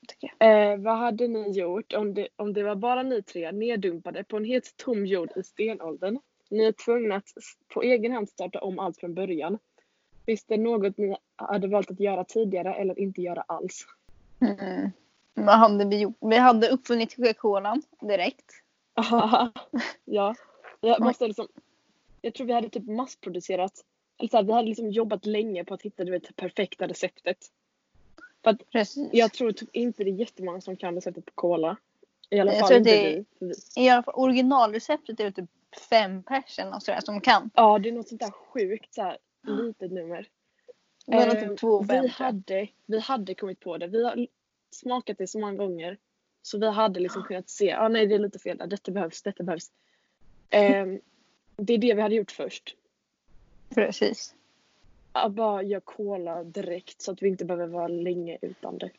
Tycker 0.08 0.34
jag. 0.38 0.72
Eh, 0.72 0.78
vad 0.78 0.98
hade 0.98 1.28
ni 1.28 1.50
gjort 1.50 1.92
om 1.92 2.14
det, 2.14 2.28
om 2.36 2.52
det 2.52 2.62
var 2.62 2.74
bara 2.74 3.02
ni 3.02 3.22
tre 3.22 3.52
neddumpade 3.52 4.24
på 4.24 4.36
en 4.36 4.44
helt 4.44 4.76
tom 4.76 5.06
jord 5.06 5.30
i 5.36 5.42
stenåldern? 5.42 6.18
Ni 6.50 6.64
är 6.64 6.72
tvungna 6.72 7.16
att 7.16 7.28
på 7.74 7.82
egen 7.82 8.12
hand 8.12 8.28
starta 8.28 8.60
om 8.60 8.78
allt 8.78 9.00
från 9.00 9.14
början. 9.14 9.58
Finns 10.26 10.44
det 10.44 10.56
något 10.56 10.98
ni 10.98 11.16
hade 11.36 11.68
valt 11.68 11.90
att 11.90 12.00
göra 12.00 12.24
tidigare 12.24 12.74
eller 12.74 12.98
inte 12.98 13.22
göra 13.22 13.44
alls? 13.48 13.86
Mm. 14.40 14.90
Vad 15.34 15.58
hade 15.58 15.84
vi 15.84 16.00
gjort? 16.00 16.16
Vi 16.20 16.36
hade 16.36 16.68
uppfunnit 16.68 17.16
Coca-Colan 17.16 17.82
direkt. 18.00 18.52
ja. 20.04 20.34
Jag, 20.80 21.02
måste 21.02 21.26
liksom, 21.26 21.48
jag 22.20 22.34
tror 22.34 22.46
vi 22.46 22.52
hade 22.52 22.68
typ 22.68 22.86
massproducerat. 22.86 23.72
Eller 24.18 24.28
så 24.28 24.36
här, 24.36 24.44
vi 24.44 24.52
hade 24.52 24.68
liksom 24.68 24.90
jobbat 24.90 25.26
länge 25.26 25.64
på 25.64 25.74
att 25.74 25.82
hitta 25.82 26.04
du 26.04 26.10
vet, 26.12 26.24
det 26.24 26.36
perfekta 26.36 26.86
receptet. 26.86 27.38
Jag 29.12 29.32
tror 29.32 29.52
typ 29.52 29.68
inte 29.72 30.04
det 30.04 30.10
är 30.10 30.14
jättemånga 30.14 30.60
som 30.60 30.76
kan 30.76 30.94
receptet 30.94 31.24
på 31.26 31.32
cola. 31.34 31.76
I 32.30 32.40
alla 32.40 32.52
Jag 32.52 32.60
fall 32.60 32.68
tror 32.68 32.78
inte 32.78 32.90
det- 32.90 33.24
vi. 33.38 33.54
I 33.84 33.88
alla 33.88 34.02
fall 34.02 34.14
originalreceptet 34.16 35.20
är 35.20 35.24
det 35.24 35.32
typ 35.32 35.50
fem 35.90 36.22
personer 36.22 36.78
sådär 36.80 37.00
som 37.04 37.20
kan. 37.20 37.50
Ja, 37.54 37.78
det 37.78 37.88
är 37.88 37.92
något 37.92 38.08
sånt 38.08 38.20
där 38.20 38.30
sjukt 38.30 38.94
så 38.94 39.02
här, 39.02 39.18
litet 39.46 39.92
nummer. 39.92 40.28
Nog 41.06 41.20
Eh, 41.22 41.30
typ 41.48 41.58
två 41.58 41.68
och 41.68 41.86
fem. 41.86 42.02
vi, 42.02 42.08
hade, 42.08 42.68
vi 42.86 42.98
hade 43.00 43.34
kommit 43.34 43.60
på 43.60 43.78
det. 43.78 43.86
Vi 43.86 44.04
har 44.04 44.26
smakat 44.70 45.18
det 45.18 45.26
så 45.26 45.38
många 45.38 45.54
gånger. 45.54 45.98
Så 46.42 46.58
vi 46.58 46.70
hade 46.70 47.00
liksom 47.00 47.22
kunnat 47.22 47.48
se, 47.50 47.72
ah, 47.72 47.88
nej 47.88 48.06
det 48.06 48.14
är 48.14 48.18
lite 48.18 48.38
fel 48.38 48.56
där, 48.58 48.66
detta 48.66 48.92
behövs, 48.92 49.22
detta 49.22 49.42
behövs. 49.42 49.70
Ehm, 50.50 51.00
det 51.56 51.72
är 51.74 51.78
det 51.78 51.94
vi 51.94 52.02
hade 52.02 52.14
gjort 52.14 52.30
först. 52.30 52.76
Precis. 53.74 54.34
Att 55.20 55.32
bara 55.32 55.62
göra 55.62 55.80
cola 55.80 56.44
direkt 56.44 57.02
så 57.02 57.12
att 57.12 57.22
vi 57.22 57.28
inte 57.28 57.44
behöver 57.44 57.66
vara 57.66 57.88
länge 57.88 58.38
utan 58.42 58.78
det. 58.78 58.90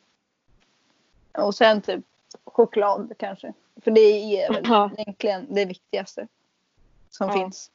Och 1.32 1.54
sen 1.54 1.82
typ 1.82 2.04
choklad 2.44 3.12
kanske. 3.18 3.52
För 3.80 3.90
det 3.90 4.00
är 4.00 4.52
väl 4.52 4.64
Ja. 4.68 4.90
egentligen 4.98 5.46
det 5.50 5.64
viktigaste 5.64 6.28
som 7.10 7.28
Ja. 7.28 7.32
finns. 7.34 7.70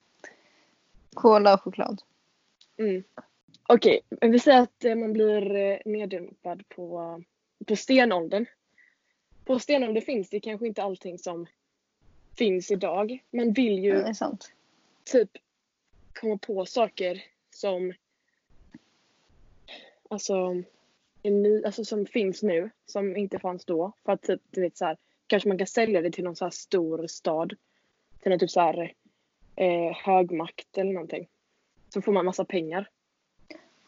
Cola 1.13 1.54
och 1.54 1.62
choklad. 1.62 2.01
Mm. 2.77 3.04
Okej, 3.68 4.01
men 4.10 4.32
vi 4.32 4.39
säger 4.39 4.62
att 4.62 4.84
eh, 4.86 4.96
man 4.96 5.13
blir 5.13 5.56
eh, 5.56 5.77
neddumpad 5.86 6.70
på, 6.70 7.22
på 7.66 7.75
stenåldern. 7.75 8.46
På 9.46 9.60
stenåldern 9.60 10.04
finns 10.04 10.30
det 10.30 10.39
kanske 10.39 10.68
inte 10.68 10.84
allting 10.84 11.20
som 11.20 11.48
finns 12.38 12.72
idag. 12.72 13.24
Man 13.32 13.54
vill 13.54 13.80
ju 13.80 14.13
sant. 14.13 14.51
typ 15.04 15.30
komma 16.13 16.38
på 16.38 16.66
saker 16.66 17.24
som 17.56 17.94
alltså, 20.10 20.64
en 21.24 21.42
ny, 21.42 21.64
alltså 21.64 21.86
som 21.86 22.06
finns 22.06 22.44
nu 22.44 22.70
som 22.86 23.18
inte 23.18 23.40
fanns 23.40 23.66
då. 23.66 23.92
För 24.06 24.12
att 24.12 24.22
typ, 24.22 24.42
du 24.50 24.62
vet 24.62 24.78
så 24.78 24.86
här, 24.86 24.98
kanske 25.28 25.50
man 25.50 25.58
kan 25.58 25.68
sälja 25.68 26.02
det 26.02 26.12
till 26.12 26.24
någon 26.24 26.36
så 26.36 26.46
här 26.46 26.52
stor 26.52 27.08
stad. 27.08 27.54
Till 28.22 28.30
någon 28.30 28.40
typ 28.40 28.52
så 28.52 28.60
här 28.60 28.94
eh, 29.56 29.96
högmakt 29.96 30.78
eller 30.78 30.94
någonting. 30.94 31.28
Så 31.90 32.02
får 32.02 32.12
man 32.12 32.26
massa 32.26 32.46
pengar. 32.46 32.90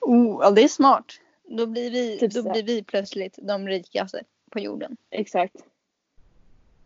Oh, 0.02 0.40
ja, 0.44 0.52
det 0.52 0.64
är 0.64 0.68
smart. 0.68 1.06
Då 1.44 1.68
blir, 1.68 1.92
vi, 1.92 2.20
Typ 2.20 2.32
då 2.32 2.52
blir 2.52 2.64
vi 2.64 2.84
plötsligt 2.84 3.40
de 3.42 3.68
rikaste 3.68 4.24
på 4.50 4.60
jorden. 4.60 4.98
Exakt. 5.10 5.56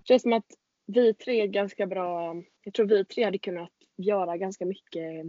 Känns 0.03 0.21
som 0.21 0.33
att 0.33 0.57
vi 0.85 1.13
tre 1.13 1.41
är 1.41 1.47
ganska 1.47 1.87
bra. 1.87 2.35
Jag 2.63 2.73
tror 2.73 2.85
vi 2.85 3.05
tre 3.05 3.23
hade 3.23 3.37
kunnat 3.37 3.71
göra 3.95 4.37
ganska 4.37 4.65
mycket 4.65 5.25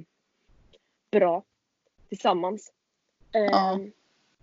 bra 1.11 1.45
tillsammans. 2.09 2.73
Ja. 3.35 3.75
Ehm, 3.75 3.93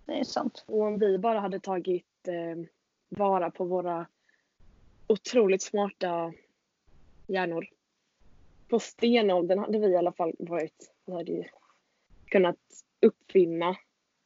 Det 0.06 0.12
är 0.12 0.24
sant. 0.24 0.64
Och 0.66 0.82
om 0.82 0.98
vi 0.98 1.18
bara 1.18 1.40
hade 1.40 1.60
tagit 1.60 2.28
eh, 2.28 2.64
vara 3.08 3.50
på 3.50 3.64
våra 3.64 4.06
otroligt 5.06 5.62
smarta 5.62 6.32
hjärnor. 7.26 7.66
På 8.68 8.78
stenåldern 8.78 9.58
hade 9.58 9.78
vi 9.78 9.86
i 9.86 9.96
alla 9.96 10.12
fall 10.12 10.32
varit, 10.38 10.92
vi 11.04 11.12
hade 11.12 11.32
ju 11.32 11.44
kunnat 12.24 12.56
uppfinna 13.00 13.76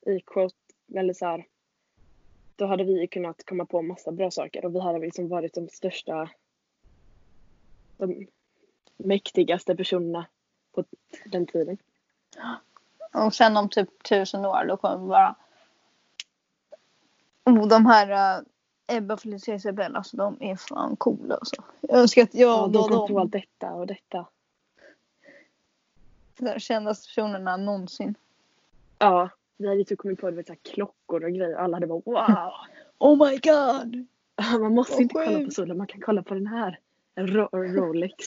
i 0.07 0.21
quote, 0.21 0.57
eller 0.95 1.13
så 1.13 1.27
här. 1.27 1.47
Då 2.57 2.67
hade 2.67 2.85
vi 2.85 3.07
kunnat 3.07 3.45
komma 3.47 3.67
på 3.67 3.83
massa 3.83 4.13
bra 4.13 4.31
saker 4.31 4.65
och 4.65 4.75
vi 4.75 4.81
hade 4.81 4.99
liksom 4.99 5.29
varit 5.29 5.55
de 5.55 5.69
största, 5.69 6.31
de 7.97 8.27
mäktigaste 8.97 9.77
personerna 9.77 10.27
på 10.73 10.85
den 11.25 11.47
tiden. 11.47 11.79
Och 13.25 13.35
sen 13.35 13.57
om 13.57 13.69
typ 13.69 14.03
tusen 14.03 14.45
år 14.45 14.65
då 14.65 14.77
kommer 14.77 14.99
vi 14.99 15.09
bara... 15.09 15.35
Oh, 17.45 17.69
de 17.69 17.87
här 17.87 18.39
uh, 18.39 18.45
Ebba 18.87 19.17
Felicia 19.17 19.55
Isabella, 19.55 19.99
alltså 19.99 20.17
de 20.17 20.37
är 20.41 20.57
fan 20.57 20.97
coola 20.97 21.35
alltså. 21.35 21.63
Jag 21.81 22.01
önskar 22.01 22.23
att 22.23 22.35
jag 22.35 22.49
Ja, 22.49 22.67
de 22.67 22.89
kom 22.89 22.99
på 22.99 23.07
de 23.09 23.17
allt 23.17 23.33
detta 23.33 23.73
och 23.73 23.87
detta. 23.87 24.27
där 26.37 26.59
kändaste 26.59 27.09
personerna 27.09 27.57
någonsin. 27.57 28.15
Ja, 28.99 29.29
vi 29.57 29.67
hade 29.67 29.79
ju 29.79 29.85
typ 29.85 29.99
kommit 29.99 30.21
på 30.21 30.31
det, 30.31 30.37
vet, 30.37 30.47
så 30.47 30.53
här, 30.53 30.61
klockor 30.75 31.25
och 31.25 31.33
grejer. 31.33 31.57
Alla 31.57 31.77
hade 31.77 31.87
bara 31.87 32.01
wow. 32.05 32.53
Oh 32.99 33.29
my 33.29 33.39
god! 33.39 34.07
Man 34.61 34.75
måste 34.75 34.93
Vad 34.93 35.03
inte 35.03 35.15
kolla 35.15 35.45
på 35.45 35.51
solen, 35.51 35.79
man 35.79 35.87
kan 35.87 36.01
kolla 36.01 36.23
på 36.23 36.35
den 36.35 36.47
här. 36.47 36.81
Ro- 37.15 37.49
Rolex. 37.53 38.27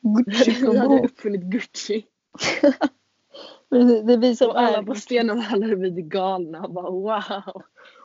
Gucci 0.00 0.50
Vi 0.70 0.78
hade 0.78 1.04
uppfunnit 1.04 1.42
Gucci. 1.42 2.06
det, 3.68 4.02
det 4.02 4.16
visar 4.16 4.46
Och 4.46 4.60
alla 4.60 4.78
är 4.78 4.82
på 4.82 4.94
stenen 4.94 5.38
hade 5.38 5.76
blivit 5.76 6.04
galna 6.04 6.64
och 6.64 6.72
bara 6.72 6.90
wow. 6.90 7.62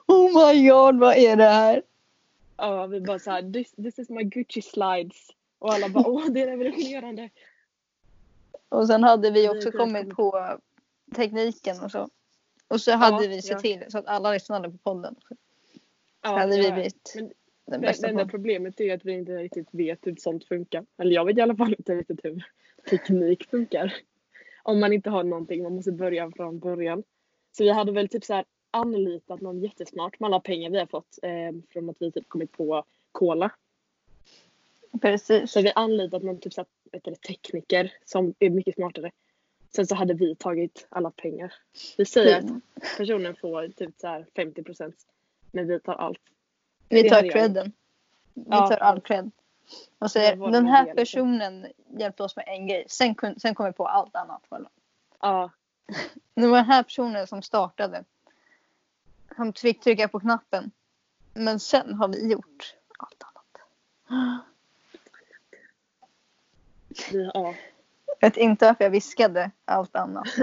Oh 0.08 0.54
my 0.54 0.70
god, 0.70 1.00
vad 1.00 1.18
är 1.18 1.36
det 1.36 1.44
här? 1.44 1.84
Ja, 2.58 2.88
vi 2.88 3.02
bara 3.02 3.20
såhär, 3.20 3.54
this, 3.54 3.72
this 3.72 4.00
is 4.00 4.10
my 4.10 4.24
Gucci 4.24 4.62
slides. 4.62 5.28
Och 5.60 5.74
alla 5.74 5.90
bara, 5.90 6.08
åh 6.08 6.26
det 6.30 6.42
är 6.42 6.48
revolutionerande. 6.48 7.30
Och 8.70 8.88
sen 8.88 9.04
hade 9.04 9.32
vi 9.32 9.42
Vi 9.42 9.50
också 9.50 9.72
kommit 9.72 10.10
på 10.10 10.58
tekniken 11.16 11.80
och 11.80 11.92
så. 11.92 12.10
Och 12.68 12.82
så 12.82 12.92
hade 12.92 13.24
Ja, 13.24 13.30
vi 13.30 13.42
sett 13.42 13.52
ja. 13.52 13.60
till 13.60 13.92
så 13.92 13.98
att 13.98 14.08
alla 14.08 14.32
lyssnade 14.32 14.72
på 14.72 14.78
podden. 14.78 15.16
Så 15.28 15.36
Ja, 16.22 16.38
hade 16.38 16.58
vi 16.58 16.72
blivit 16.72 17.14
Men 17.16 17.32
den 17.66 17.82
bästa 17.82 18.08
det 18.08 18.12
enda 18.12 18.26
problemet 18.26 18.80
är 18.80 18.94
att 18.94 19.06
vi 19.06 19.14
inte 19.14 19.38
riktigt 19.38 19.68
vet 19.72 20.00
hur 20.02 20.16
sånt 20.16 20.48
funkar. 20.48 20.86
Eller 20.98 21.12
jag 21.12 21.26
vet 21.26 21.38
i 21.38 21.42
alla 21.42 21.56
fall 21.56 21.76
inte 21.78 21.96
riktigt 21.96 22.20
hur 22.26 22.46
teknik 22.90 23.50
funkar. 23.50 23.94
Om 24.64 24.80
man 24.80 24.94
inte 24.94 25.10
har 25.10 25.24
någonting, 25.24 25.64
man 25.64 25.76
måste 25.76 25.92
börja 25.92 26.32
från 26.32 26.60
början. 26.60 27.04
Så 27.52 27.64
vi 27.64 27.70
hade 27.70 27.92
väl 27.92 28.08
typ 28.08 28.24
så 28.24 28.34
här 28.34 28.46
anlitat 28.72 29.42
någon 29.42 29.60
jättesmart 29.60 30.20
med 30.20 30.28
alla 30.28 30.40
pengar 30.40 30.70
vi 30.70 30.80
har 30.80 30.86
fått 30.86 31.20
eh, 31.22 31.52
från 31.70 31.90
att 31.90 31.98
vi 32.00 32.12
typ 32.12 32.30
kommit 32.30 32.52
på 32.52 32.84
cola. 33.12 33.52
Precis. 35.02 35.52
Så 35.52 35.62
vi 35.62 35.72
anlitat 35.76 36.24
någon 36.24 36.40
typ 36.40 36.54
så 36.54 36.66
här, 36.92 37.16
tekniker 37.16 37.94
som 38.06 38.34
är 38.40 38.50
mycket 38.50 38.76
smartare. 38.76 39.12
Sen 39.76 39.88
så 39.88 39.96
hade 39.96 40.14
vi 40.14 40.36
tagit 40.36 40.88
alla 40.90 41.12
pengar. 41.12 41.54
Vi 41.98 42.06
säger 42.06 42.38
att 42.38 42.46
personen 42.98 43.36
får 43.36 43.68
typ 43.68 43.94
så 43.98 44.08
här 44.08 44.26
50 44.36 44.64
procent. 44.64 44.96
Men 45.52 45.68
vi 45.68 45.80
tar 45.80 45.94
allt. 45.94 46.22
Vi 46.90 47.10
tar 47.10 47.32
credden. 47.32 47.72
Vi 48.34 48.44
tar 48.44 48.78
all 48.78 49.02
cred. 49.02 49.32
Och 50.00 50.06
Det 50.06 50.10
säger 50.10 50.36
den 50.36 50.56
en 50.56 50.68
här 50.68 50.94
personen 50.94 51.68
hjälpte 51.98 52.24
oss 52.24 52.36
med 52.36 52.46
en 52.48 52.68
grej. 52.68 52.86
Sen, 52.90 53.16
sen 53.38 53.56
kom 53.56 53.66
vi 53.66 53.72
på 53.72 53.88
allt 53.88 54.16
annat 54.16 54.42
själva. 54.50 54.70
Ja, 55.20 55.50
Det 56.36 56.48
var 56.48 56.58
den 56.58 56.66
här 56.66 56.84
personen 56.84 57.28
som 57.28 57.42
startade. 57.42 58.04
Som 59.36 59.54
fick 59.54 59.82
trycka 59.82 60.08
på 60.08 60.20
knappen. 60.20 60.72
Men 61.34 61.60
sen 61.60 61.94
har 61.94 62.08
vi 62.08 62.32
gjort 62.32 62.76
allt 62.98 63.24
annat. 63.24 63.46
ja. 67.34 67.56
Jag 68.20 68.30
vet 68.30 68.38
inte 68.38 68.66
varför 68.66 68.84
jag 68.84 68.92
viskade 68.92 69.52
allt 69.66 69.96
annat. 69.96 70.28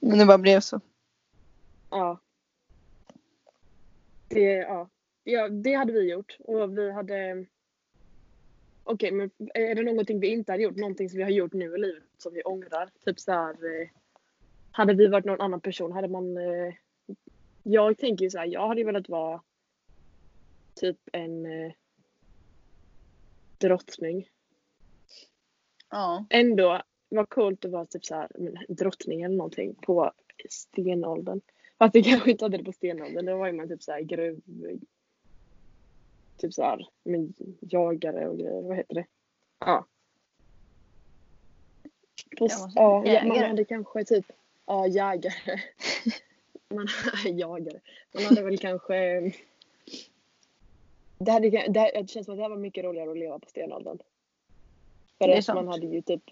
Men 0.00 0.18
det 0.18 0.26
bara 0.26 0.38
blev 0.38 0.60
så. 0.60 0.80
Ja. 1.90 2.18
Det, 4.28 4.40
ja. 4.40 4.88
Ja, 5.26 5.48
det 5.48 5.72
hade 5.72 5.92
vi 5.92 6.10
gjort. 6.10 6.36
Och 6.40 6.78
vi 6.78 6.92
hade... 6.92 7.46
Okej, 8.84 9.12
men 9.12 9.30
är 9.54 9.74
det 9.74 9.82
någonting 9.82 10.20
vi 10.20 10.26
inte 10.26 10.52
hade 10.52 10.62
gjort? 10.62 10.76
Någonting 10.76 11.10
som 11.10 11.16
vi 11.16 11.22
har 11.22 11.30
gjort 11.30 11.52
nu 11.52 11.74
i 11.74 11.78
livet 11.78 12.02
som 12.18 12.34
vi 12.34 12.42
ångrar? 12.42 12.90
Typ 13.04 13.20
så 13.20 13.32
här... 13.32 13.52
Eh, 13.52 13.88
hade 14.70 14.94
vi 14.94 15.06
varit 15.06 15.24
någon 15.24 15.40
annan 15.40 15.60
person 15.60 15.92
hade 15.92 16.08
man... 16.08 16.36
Eh, 16.36 16.74
jag 17.62 17.98
tänker 17.98 18.24
ju 18.24 18.30
så 18.30 18.38
här, 18.38 18.46
jag 18.46 18.68
hade 18.68 18.80
ju 18.80 18.86
velat 18.86 19.08
vara 19.08 19.42
typ 20.74 20.98
en 21.12 21.46
eh, 21.46 21.72
drottning. 23.58 24.28
Ja. 25.90 26.26
Ändå, 26.30 26.82
vad 27.08 27.28
coolt 27.28 27.64
att 27.64 27.70
vara 27.70 27.86
typ 27.86 28.04
så 28.04 28.14
här, 28.14 28.28
men, 28.34 28.58
drottning 28.68 29.22
eller 29.22 29.36
någonting 29.36 29.74
på 29.74 30.12
stenåldern. 30.48 31.40
Fast 31.78 31.94
vi 31.94 32.02
kanske 32.02 32.30
inte 32.30 32.44
hade 32.44 32.56
det 32.56 32.64
på 32.64 32.72
stenåldern, 32.72 33.26
då 33.26 33.36
var 33.36 33.46
ju 33.46 33.52
man 33.52 33.68
typ 33.68 33.82
så 33.82 33.92
här 33.92 34.00
gruv... 34.00 34.40
Typ 36.36 36.54
så 36.54 36.62
här, 36.62 36.88
men 37.02 37.34
jagare 37.60 38.28
och 38.28 38.38
grejer, 38.38 38.62
vad 38.62 38.76
heter 38.76 38.94
det? 38.94 39.06
Ja. 39.58 39.86
På, 42.38 42.48
Ja, 42.74 43.06
ja, 43.06 43.24
man 43.24 43.38
hade 43.38 43.64
kanske 43.64 44.04
typ, 44.04 44.32
ja 44.66 44.86
jägare. 44.86 45.32
Man, 46.68 46.88
jagare. 47.24 47.80
Man 48.14 48.24
hade 48.24 48.42
väl 48.42 48.58
kanske... 48.58 49.20
Det, 51.18 51.30
hade, 51.30 51.50
det, 51.50 51.68
det 51.68 52.10
känns 52.10 52.26
som 52.26 52.32
att 52.32 52.38
det 52.38 52.42
här 52.42 52.50
var 52.50 52.56
mycket 52.56 52.84
roligare 52.84 53.10
att 53.10 53.18
leva 53.18 53.38
på 53.38 53.48
stenåldern. 53.48 53.98
För 55.18 55.28
att 55.28 55.34
man 55.34 55.42
sant. 55.42 55.68
hade 55.68 55.86
ju 55.86 56.02
typ... 56.02 56.22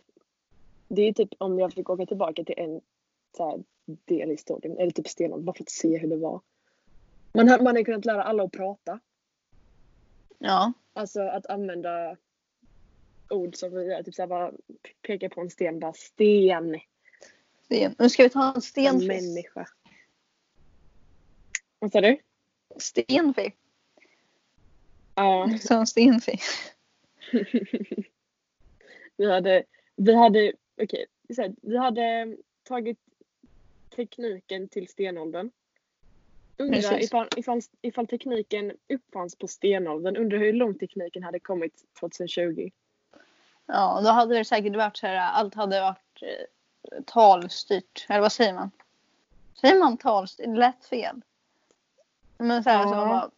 Det 0.88 1.02
är 1.02 1.12
typ 1.12 1.28
om 1.38 1.58
jag 1.58 1.72
fick 1.72 1.90
åka 1.90 2.06
tillbaka 2.06 2.44
till 2.44 2.58
en 2.58 2.80
så 3.36 3.50
här, 3.50 3.62
del 3.84 4.28
i 4.28 4.32
historien, 4.32 4.78
eller 4.78 4.90
typ 4.90 5.08
stenåldern, 5.08 5.44
bara 5.44 5.56
för 5.56 5.62
att 5.62 5.70
se 5.70 5.98
hur 5.98 6.08
det 6.08 6.16
var. 6.16 6.40
Man, 7.32 7.46
man 7.46 7.66
hade 7.66 7.84
kunnat 7.84 8.04
lära 8.04 8.22
alla 8.22 8.42
att 8.42 8.52
prata. 8.52 9.00
Ja. 10.44 10.72
Alltså 10.92 11.20
att 11.22 11.46
använda 11.46 12.16
ord 13.30 13.56
som 13.56 13.74
vi 13.74 13.84
gör, 13.84 14.02
typ 14.02 14.14
såhär 14.14 14.26
bara 14.26 14.52
peka 15.02 15.28
på 15.28 15.40
en 15.40 15.50
sten, 15.50 15.80
bara 15.80 15.92
sten, 15.92 16.80
Sten. 17.64 17.94
Nu 17.98 18.08
ska 18.08 18.22
vi 18.22 18.30
ta 18.30 18.48
en 18.48 18.54
en 18.54 18.62
stenfisk. 18.62 19.08
människa. 19.08 19.68
Vad 21.78 21.92
sa 21.92 22.00
du? 22.00 22.18
Stenfisk. 22.76 23.56
Ja. 25.14 25.48
Vi 25.52 25.58
tar 25.58 25.78
en 25.78 25.86
stenfisk. 25.86 26.44
vi 29.16 29.30
hade, 29.30 29.64
vi 29.96 30.14
hade, 30.14 30.52
okej, 30.82 31.06
här, 31.36 31.54
vi 31.62 31.76
hade 31.76 32.36
tagit 32.62 32.98
tekniken 33.96 34.68
till 34.68 34.88
stenåldern. 34.88 35.50
Undrar 36.56 37.02
ifall, 37.02 37.28
ifall, 37.36 37.60
ifall 37.82 38.06
tekniken 38.06 38.72
uppfanns 38.88 39.36
på 39.38 39.48
stenåldern, 39.48 40.16
undrar 40.16 40.38
hur 40.38 40.52
långt 40.52 40.80
tekniken 40.80 41.22
hade 41.22 41.40
kommit 41.40 41.84
2020. 42.00 42.70
Ja, 43.66 44.00
då 44.04 44.10
hade 44.10 44.34
det 44.34 44.44
säkert 44.44 44.76
varit 44.76 44.96
så 44.96 45.06
här. 45.06 45.16
Allt 45.32 45.54
hade 45.54 45.80
varit 45.80 46.22
eh, 46.22 47.02
talstyrt. 47.06 48.06
Eller 48.08 48.20
vad 48.20 48.32
säger 48.32 48.54
man? 48.54 48.70
Säger 49.60 49.78
man 49.78 49.96
talstyrt? 49.96 50.46
Det 50.46 50.56
lät 50.56 50.84
fel. 50.84 51.20
Men 52.38 52.64
så 52.64 52.70
här 52.70 52.78
Ja. 52.82 52.88
så 52.88 52.94
man 52.94 53.08
bara. 53.08 53.30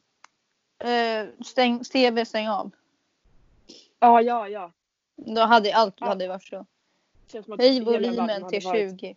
Eh, 0.91 1.29
stäng, 1.45 1.85
TV 1.85 2.25
stäng 2.25 2.49
av. 2.49 2.71
Ja, 4.01 4.23
ja, 4.23 4.49
ja. 4.49 4.73
Då 5.17 5.41
hade 5.41 5.75
allt 5.75 5.95
Ja. 5.99 6.07
hade 6.07 6.29
varit 6.29 6.43
så. 6.45 6.67
Höj 7.59 7.81
volymen 7.85 8.49
till 8.49 8.65
varit 8.65 8.91
20. 9.01 9.17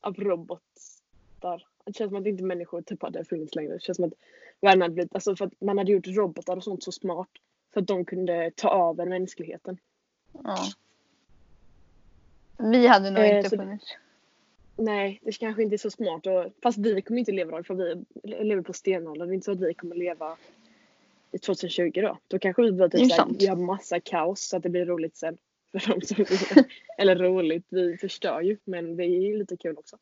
Av 0.00 0.14
robotar. 0.14 1.66
Det 1.88 1.96
känns 1.96 2.10
som 2.10 2.20
att 2.20 2.26
inte 2.26 2.44
människor 2.44 2.82
typ 2.82 3.02
hade 3.02 3.24
funnits 3.24 3.54
längre. 3.54 3.72
Det 3.72 3.82
känns 3.82 3.96
som 3.96 4.04
att 4.04 4.14
världen 4.60 4.82
hade 4.82 4.94
blivit, 4.94 5.14
alltså 5.14 5.36
för 5.36 5.44
att 5.44 5.60
man 5.60 5.78
hade 5.78 5.92
gjort 5.92 6.06
robotar 6.06 6.56
och 6.56 6.64
sånt 6.64 6.82
så 6.82 6.92
smart. 6.92 7.28
Så 7.74 7.80
att 7.80 7.86
de 7.86 8.04
kunde 8.04 8.50
ta 8.56 8.90
över 8.90 9.06
mänskligheten. 9.06 9.78
Ja. 10.44 10.58
Vi 12.58 12.86
hade 12.86 13.10
nog 13.10 13.24
Eh, 13.24 13.36
inte 13.36 13.56
funnits. 13.56 13.96
Nej, 14.76 15.20
det 15.22 15.38
kanske 15.38 15.62
inte 15.62 15.74
är 15.74 15.78
så 15.78 15.90
smart. 15.90 16.26
Och, 16.26 16.44
fast 16.62 16.78
vi 16.78 17.02
kommer 17.02 17.18
inte 17.18 17.32
leva 17.32 17.56
då 17.56 17.64
för 17.64 17.74
vi 17.74 18.04
lever 18.44 18.62
på 18.62 18.72
stenåldern. 18.72 19.28
Det 19.28 19.32
är 19.32 19.34
inte 19.34 19.44
så 19.44 19.52
att 19.52 19.60
vi 19.60 19.74
kommer 19.74 19.96
leva 19.96 20.36
i 21.32 21.38
2020 21.38 21.90
då. 21.94 22.18
Då 22.28 22.38
kanske 22.38 22.62
vi 22.62 22.72
börjar 22.72 22.88
typ 22.88 23.42
göra 23.42 23.56
massa 23.56 24.00
kaos 24.00 24.48
så 24.48 24.56
att 24.56 24.62
det 24.62 24.68
blir 24.68 24.86
roligt 24.86 25.16
sen. 25.16 25.38
För 25.72 25.78
de 25.78 26.00
som, 26.06 26.24
eller 26.98 27.16
roligt, 27.16 27.66
vi 27.68 27.96
förstör 27.96 28.40
ju 28.40 28.56
men 28.64 28.96
det 28.96 29.04
är 29.04 29.20
ju 29.20 29.38
lite 29.38 29.56
kul 29.56 29.76
också. 29.78 29.98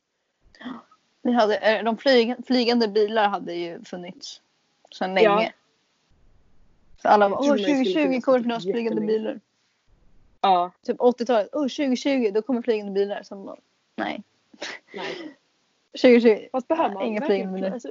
Vi 1.26 1.32
hade, 1.32 1.56
eh, 1.56 1.84
de 1.84 1.96
flyg, 1.96 2.34
flygande 2.46 2.88
bilar 2.88 3.28
hade 3.28 3.54
ju 3.54 3.84
funnits 3.84 4.40
sedan 4.98 5.14
länge. 5.14 5.24
Ja. 5.26 5.50
Så 7.02 7.08
alla 7.08 7.28
tror 7.28 7.38
åh 7.38 7.52
det 7.56 7.62
skulle 7.62 7.76
2020 7.76 8.00
finnas 8.02 8.24
kommer 8.24 8.38
det 8.38 8.42
finnas 8.42 8.62
flygande 8.64 9.00
bilar. 9.00 9.40
Ja, 10.40 10.70
Typ 10.82 10.96
80-talet, 10.98 11.48
åh 11.52 11.62
2020 11.62 12.30
då 12.34 12.42
kommer 12.42 12.62
flygande 12.62 12.92
bilar. 12.92 13.22
Som 13.22 13.44
bara, 13.44 13.56
nej. 13.96 14.22
nej. 14.94 15.36
2020, 16.00 16.48
Fast 16.52 16.68
behöver 16.68 16.94
man 16.94 17.02
Inga 17.06 17.26
flygande 17.26 17.54
bilar. 17.54 17.70
alltså, 17.70 17.88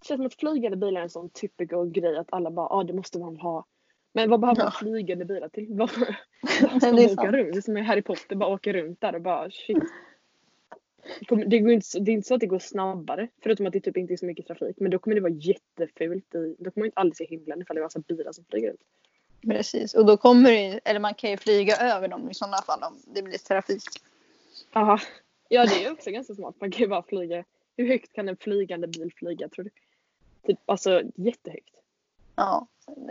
Det 0.00 0.06
känns 0.06 0.18
som 0.18 0.26
att 0.26 0.34
flygande 0.34 0.76
bilar 0.76 1.00
är 1.00 1.04
en 1.04 1.10
sån 1.10 1.28
typical 1.30 1.90
grej 1.90 2.16
att 2.16 2.32
alla 2.32 2.50
bara, 2.50 2.66
ja 2.70 2.76
ah, 2.76 2.84
det 2.84 2.92
måste 2.92 3.18
man 3.18 3.36
ha. 3.36 3.64
Men 4.12 4.30
vad 4.30 4.40
behöver 4.40 4.62
man 4.62 4.72
Ja. 4.74 4.78
flygande 4.78 5.24
bilar 5.24 5.48
till? 5.48 5.66
Vad 5.70 5.90
ska 5.90 6.06
Det 6.80 6.86
är 6.86 6.92
man 6.92 7.04
åka 7.04 7.14
sant. 7.14 7.34
runt? 7.34 7.52
Det 7.52 7.58
är 7.58 7.62
som 7.62 7.76
i 7.76 7.82
Harry 7.82 8.02
Potter, 8.02 8.36
bara 8.36 8.50
åka 8.50 8.72
runt 8.72 9.00
där 9.00 9.14
och 9.14 9.20
bara 9.22 9.50
shit. 9.50 9.78
Det 11.46 11.58
går 11.58 11.72
inte, 11.72 11.98
det 12.00 12.10
är 12.10 12.12
inte 12.12 12.28
så 12.28 12.34
att 12.34 12.40
det 12.40 12.46
går 12.46 12.58
snabbare, 12.58 13.28
förutom 13.42 13.66
att 13.66 13.72
det 13.72 13.80
typ 13.80 13.96
inte 13.96 14.12
är 14.12 14.16
så 14.16 14.26
mycket 14.26 14.46
trafik. 14.46 14.76
Men 14.80 14.90
då 14.90 14.98
kommer 14.98 15.14
det 15.14 15.20
vara 15.20 15.32
jättefult. 15.32 16.34
I, 16.34 16.56
då 16.58 16.70
kommer 16.70 16.82
man 16.82 16.86
inte 16.86 17.00
aldrig 17.00 17.16
se 17.16 17.26
himlen 17.26 17.62
ifall 17.62 17.74
det 17.76 17.80
var 17.80 17.86
massa 17.86 17.98
bilar 17.98 18.32
som 18.32 18.44
flyger 18.44 18.68
runt. 18.68 18.80
Precis, 19.42 19.94
och 19.94 20.06
då 20.06 20.16
kommer 20.16 20.50
det 20.50 20.80
eller 20.84 21.00
man 21.00 21.14
kan 21.14 21.30
ju 21.30 21.36
flyga 21.36 21.76
över 21.76 22.08
dem 22.08 22.30
i 22.30 22.34
sådana 22.34 22.56
fall 22.56 22.82
om 22.82 23.02
det 23.14 23.22
blir 23.22 23.38
trafik. 23.38 23.82
Aha. 24.72 25.00
Ja, 25.48 25.66
det 25.66 25.84
är 25.84 25.92
också 25.92 26.10
ganska 26.10 26.34
smart. 26.34 26.54
Man 26.60 26.70
kan 26.70 26.80
ju 26.80 26.88
bara 26.88 27.02
flyga. 27.02 27.44
Hur 27.76 27.88
högt 27.88 28.12
kan 28.12 28.28
en 28.28 28.36
flygande 28.36 28.86
bil 28.86 29.12
flyga 29.16 29.48
tror 29.48 29.64
du? 29.64 29.70
Typ, 30.46 30.58
alltså 30.66 31.02
jättehögt. 31.14 31.82
Ja, 32.36 32.66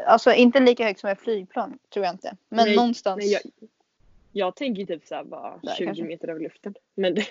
alltså 0.05 0.33
inte 0.33 0.59
lika 0.59 0.83
högt 0.85 0.99
som 0.99 1.09
ett 1.09 1.21
flygplan 1.21 1.77
tror 1.93 2.05
jag 2.05 2.13
inte. 2.13 2.37
Men 2.49 2.65
Nej, 2.65 2.75
någonstans. 2.75 3.17
Nej, 3.17 3.31
jag, 3.31 3.41
jag 4.31 4.55
tänker 4.55 4.85
typ 4.85 5.05
såhär 5.05 5.23
bara 5.23 5.59
Där 5.63 5.75
20 5.75 5.85
kanske. 5.85 6.03
meter 6.03 6.27
över 6.27 6.39
luften. 6.39 6.75
Men 6.95 7.15
det, 7.15 7.25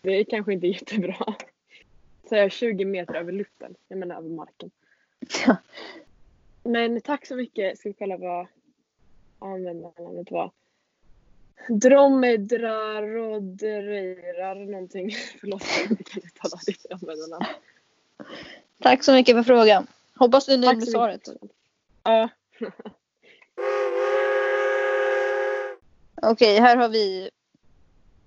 det 0.00 0.10
är 0.10 0.24
kanske 0.24 0.52
inte 0.52 0.66
jättebra. 0.66 1.34
Så 2.28 2.34
jag 2.34 2.52
20 2.52 2.84
meter 2.84 3.14
över 3.14 3.32
luften. 3.32 3.74
Jag 3.88 3.98
menar 3.98 4.16
över 4.16 4.28
marken. 4.28 4.70
Ja. 5.46 5.56
Men 6.62 7.00
tack 7.00 7.26
så 7.26 7.36
mycket. 7.36 7.78
Ska 7.78 7.88
vi 7.88 7.92
kolla 7.92 8.16
vad 8.16 8.46
användarnamnet 9.38 10.30
var. 10.30 10.50
Dromedrarodreirar 11.68 14.54
någonting. 14.54 15.10
Förlåt 15.40 15.62
jag 15.78 15.90
inte 15.90 16.04
kan 16.04 16.22
uttala 16.22 16.56
ditt 16.66 16.86
användarnamn. 16.90 17.44
Tack 18.82 19.04
så 19.04 19.12
mycket 19.12 19.36
för 19.36 19.42
frågan. 19.42 19.86
Hoppas 20.14 20.46
du 20.46 20.52
är 20.52 20.58
nöjd 20.58 20.78
med 20.78 20.88
svaret. 20.88 21.28
Ja. 22.02 22.28
Okej, 26.22 26.60
här 26.60 26.76
har 26.76 26.88
vi. 26.88 27.30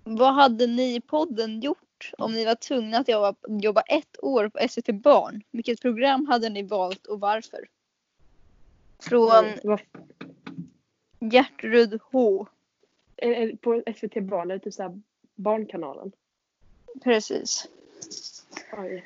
Vad 0.03 0.33
hade 0.33 0.67
ni 0.67 0.95
i 0.95 1.01
podden 1.01 1.59
gjort 1.61 2.11
om 2.17 2.33
ni 2.33 2.45
var 2.45 2.55
tvungna 2.55 2.97
att 2.97 3.07
jobba, 3.07 3.35
jobba 3.47 3.81
ett 3.81 4.23
år 4.23 4.49
på 4.49 4.67
SVT 4.69 4.91
Barn? 5.01 5.43
Vilket 5.51 5.81
program 5.81 6.25
hade 6.27 6.49
ni 6.49 6.63
valt 6.63 7.05
och 7.07 7.19
varför? 7.19 7.59
Från 8.99 9.45
Vad- 9.63 9.79
Gertrud 11.19 11.99
H. 12.11 12.47
är- 13.17 13.31
är- 13.31 13.55
På 13.55 13.83
SVT 13.95 14.21
Barn 14.21 14.47
det 14.47 14.59
typ 14.59 14.73
såhär 14.73 15.01
Barnkanalen. 15.35 16.11
Precis. 17.03 17.67
Oj. 18.77 19.05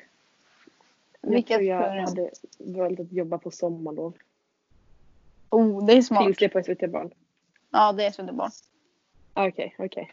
Jag 1.20 1.30
Vilket 1.30 1.56
tror 1.56 1.68
jag 1.68 1.82
program? 1.82 2.04
hade 2.04 2.30
valt 2.58 3.00
att 3.00 3.12
jobba 3.12 3.38
på 3.38 3.50
sommarlov. 3.50 4.14
Oh, 5.50 5.86
det 5.86 5.92
är 5.92 6.02
smart. 6.02 6.24
Finns 6.24 6.36
det 6.38 6.48
på 6.48 6.58
SVT 6.62 6.86
Barn? 6.90 7.10
Ja, 7.70 7.92
det 7.92 8.04
är 8.04 8.10
SVT 8.10 8.32
Barn. 8.32 8.50
Okej, 9.34 9.74
okej. 9.78 10.12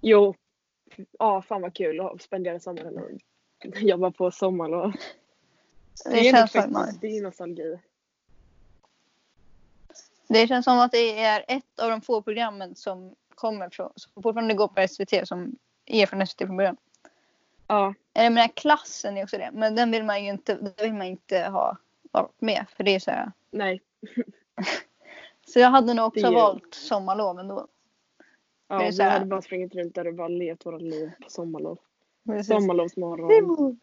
Jo. 0.00 0.34
Ja, 1.18 1.42
fan 1.42 1.62
vad 1.62 1.74
kul 1.74 2.00
att 2.00 2.22
spendera 2.22 2.60
sommaren 2.60 2.98
och 2.98 3.10
jobba 3.80 4.10
på 4.10 4.30
sommarlov. 4.30 4.92
Det, 6.04 6.18
är 6.28 6.32
känns 6.32 6.52
faktiskt- 6.52 6.76
faktiskt, 6.78 7.00
Det 7.00 7.18
är 7.18 7.22
nostalgi. 7.22 7.78
det 10.28 10.46
känns 10.46 10.64
som 10.64 10.78
att 10.78 10.92
det 10.92 11.18
är 11.22 11.44
ett 11.48 11.78
av 11.82 11.90
de 11.90 12.00
få 12.00 12.22
programmen 12.22 12.74
som 12.74 13.14
kommer 13.34 13.70
från, 13.70 13.92
som 13.96 14.22
fortfarande 14.22 14.54
går 14.54 14.68
på 14.68 14.88
SVT 14.88 15.28
som 15.28 15.56
är 15.86 16.06
från 16.06 16.26
SVT 16.26 16.38
från 16.38 16.56
början. 16.56 16.76
Ja, 17.66 17.94
Eller 18.14 18.30
menar 18.30 18.48
klassen 18.48 19.16
är 19.16 19.22
också 19.24 19.38
det. 19.38 19.50
Men 19.52 19.74
den 19.74 19.90
vill 19.90 20.04
man 20.04 20.24
ju 20.24 20.30
inte, 20.30 20.54
den 20.54 20.72
vill 20.78 20.92
man 20.94 21.06
inte 21.06 21.40
ha 21.40 21.76
varit 22.12 22.40
med. 22.40 22.66
För 22.76 22.84
det 22.84 22.94
är 22.94 23.00
så 23.00 23.10
här. 23.10 23.32
nej. 23.50 23.82
Så 25.46 25.58
jag 25.58 25.70
hade 25.70 25.94
nog 25.94 26.06
också 26.06 26.20
Det 26.20 26.26
är- 26.26 26.32
valt 26.32 26.74
sommarlov 26.74 27.38
ändå. 27.38 27.66
Ja, 28.68 28.90
vi 28.98 29.02
hade 29.02 29.24
bara 29.26 29.42
sprungit 29.42 29.74
runt 29.74 29.94
där 29.94 30.06
och 30.06 30.14
bara 30.14 30.28
levt 30.28 30.66
våra 30.66 30.78
liv 30.78 31.10
på 31.22 31.30
sommarlov. 31.30 31.78
Precis. 32.26 32.46
Sommarlovsmorgon. 32.46 33.78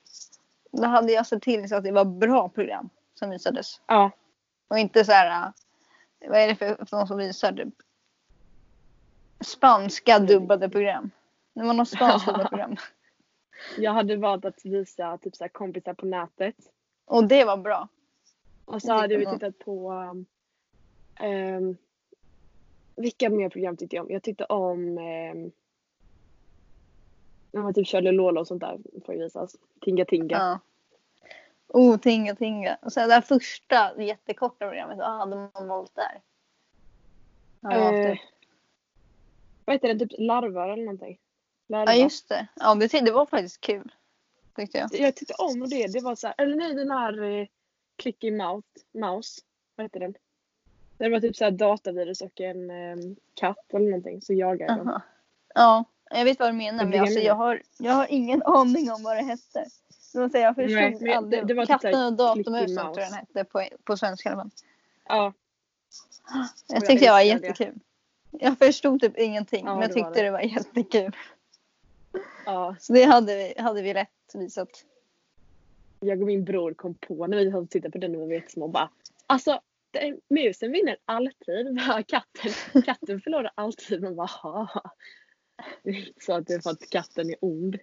Då 0.71 0.85
hade 0.85 1.11
jag 1.11 1.27
sett 1.27 1.41
till 1.41 1.69
så 1.69 1.75
att 1.75 1.83
det 1.83 1.91
var 1.91 2.05
bra 2.05 2.49
program 2.49 2.89
som 3.13 3.29
visades. 3.29 3.81
Ja, 3.87 4.11
Och 4.67 4.77
inte 4.79 5.05
så 5.05 5.11
här. 5.11 5.47
äh, 5.47 6.29
Vad 6.29 6.39
är 6.39 6.47
det 6.47 6.55
för, 6.55 6.85
för 6.85 6.97
någon 6.97 7.07
som 7.07 7.17
visar 7.17 7.53
typ 7.53 7.73
spanska 9.39 10.19
dubbade 10.19 10.69
program? 10.69 11.11
Det 11.53 11.63
var 11.63 11.73
något 11.73 11.89
spanskt 11.89 12.25
dubbat 12.27 12.49
program. 12.49 12.75
jag 13.77 13.91
hade 13.91 14.15
valt 14.17 14.45
att 14.45 14.65
visa 14.65 15.17
typ 15.17 15.35
så 15.35 15.43
här 15.43 15.49
kompisar 15.49 15.93
på 15.93 16.05
nätet. 16.05 16.55
Och 17.05 17.27
det 17.27 17.43
var 17.45 17.57
bra. 17.57 17.87
Och 18.65 18.81
så 18.81 18.93
hade 18.93 19.17
vi 19.17 19.23
Jättebra. 19.23 19.51
tittat 19.51 19.65
på 19.65 19.91
um, 19.91 20.25
ehm, 21.15 21.77
vilka 22.95 23.29
mer 23.29 23.49
program 23.49 23.77
tyckte 23.77 23.95
jag 23.95 24.05
om? 24.05 24.11
Jag 24.11 24.23
tyckte 24.23 24.45
om 24.45 24.97
um, 24.97 25.51
ja, 27.51 27.73
typ 27.73 27.87
Charlie 27.87 28.11
Lola 28.11 28.41
och 28.41 28.47
sånt 28.47 28.61
där 28.61 28.79
får 29.05 29.15
ju 29.15 29.23
visas. 29.23 29.55
Tinga 29.81 30.05
Tinga. 30.05 30.37
Ja. 30.37 30.59
Oh, 31.67 31.97
Tinga 31.97 32.35
Tinga. 32.35 32.77
Och 32.81 32.93
sen 32.93 33.07
det 33.07 33.13
här 33.13 33.21
första 33.21 34.01
jättekorta 34.01 34.65
programmet, 34.65 34.97
vad 34.97 35.17
hade 35.17 35.35
man 35.35 35.67
valt 35.67 35.95
där? 35.95 36.21
Eh, 37.71 38.17
vad 39.65 39.75
heter 39.75 39.93
det? 39.93 39.99
Typ 39.99 40.19
Larvar 40.19 40.69
eller 40.69 40.83
någonting? 40.83 41.19
Larva. 41.67 41.93
ja 41.93 42.03
just 42.03 42.29
det. 42.29 42.47
Ja, 42.55 42.75
det, 42.75 42.87
det 42.87 43.11
var 43.11 43.25
faktiskt 43.25 43.61
kul. 43.61 43.91
Tyckte 44.55 44.77
jag. 44.77 44.89
Jag 44.93 45.15
tyckte 45.15 45.33
om 45.33 45.69
det. 45.69 45.87
Det 45.87 45.99
var 45.99 46.15
så 46.15 46.27
här, 46.27 46.35
eller 46.37 46.55
nej 46.55 46.73
den 46.73 46.91
här 46.91 47.21
eh, 47.21 47.47
Clicky 47.95 48.31
Mouse. 48.31 48.67
Mouse. 48.93 49.41
Vad 49.75 49.85
heter 49.85 49.99
den? 49.99 50.15
Det 50.97 51.09
var 51.09 51.19
typ 51.19 51.35
så 51.35 51.43
här 51.43 51.51
datavirus 51.51 52.21
och 52.21 52.41
en 52.41 52.69
em, 52.69 53.15
katt 53.33 53.73
eller 53.73 53.85
någonting. 53.89 54.21
Så 54.21 54.33
jagar 54.33 54.67
de. 54.67 54.87
Aha. 54.89 55.01
Ja, 55.55 55.83
jag 56.09 56.25
vet 56.25 56.39
vad 56.39 56.49
du 56.49 56.53
menar. 56.53 56.85
Men 56.85 57.01
alltså, 57.01 57.19
jag, 57.19 57.35
har, 57.35 57.61
jag 57.77 57.93
har 57.93 58.07
ingen 58.09 58.43
aning 58.45 58.91
om 58.91 59.03
vad 59.03 59.17
det 59.17 59.23
hette. 59.23 59.65
Jag 60.13 60.55
förstod 60.55 61.01
Nej, 61.01 61.13
aldrig. 61.13 61.41
det- 61.41 61.47
det 61.47 61.53
var 61.53 61.65
typ 61.65 61.81
Katten 61.81 62.05
och 62.05 62.13
datormusen 62.13 62.75
tror 62.75 62.99
jag 62.99 63.07
den 63.07 63.13
hette 63.13 63.43
på, 63.43 63.67
på 63.83 63.97
svenska 63.97 64.29
i 64.29 64.31
alla 64.31 64.41
fall. 64.41 64.51
Ja. 65.07 65.33
Jag 66.33 66.47
jag 66.67 66.85
tyckte 66.85 67.05
jag 67.05 67.13
var 67.13 67.19
det. 67.19 67.25
jättekul. 67.25 67.79
Jag 68.31 68.57
förstod 68.57 69.01
typ 69.01 69.17
ingenting 69.17 69.65
Ja, 69.65 69.73
men 69.73 69.81
jag 69.81 69.89
det 69.95 70.01
var 70.01 70.07
tyckte 70.09 70.21
det. 70.21 70.27
det 70.27 70.31
var 70.31 70.39
jättekul. 70.41 71.15
ja. 72.45 72.75
Så 72.79 72.93
det 72.93 73.03
hade 73.03 73.35
vi, 73.35 73.53
hade 73.61 73.81
vi 73.81 73.93
lätt 73.93 74.09
visat. 74.33 74.85
Jag 75.99 76.21
och 76.21 76.27
min 76.27 76.43
bror 76.43 76.73
kom 76.73 76.93
på 76.93 77.27
när 77.27 77.37
vi 77.37 77.49
hade 77.51 77.67
tittat 77.67 77.91
på 77.91 77.97
den 77.97 78.11
när 78.11 78.19
vi 78.19 78.25
var 78.25 78.33
jättesmå 78.33 78.65
och 78.65 78.71
bara 78.71 78.89
Alltså 79.27 79.61
den, 79.99 80.19
musen 80.29 80.71
vinner 80.71 80.97
alltid. 81.05 81.79
Katten, 82.07 82.81
katten 82.81 83.21
förlorar 83.21 83.51
alltid. 83.55 84.01
Man 84.03 84.15
bara 84.15 84.27
"Haha." 84.27 84.91
Det 85.83 85.89
är 85.89 85.95
inte 86.07 86.25
så 86.25 86.33
att 86.33 86.47
det 86.47 86.53
är 86.53 86.59
för 86.59 86.69
att 86.69 86.89
katten 86.89 87.29
är 87.29 87.35
ond. 87.41 87.77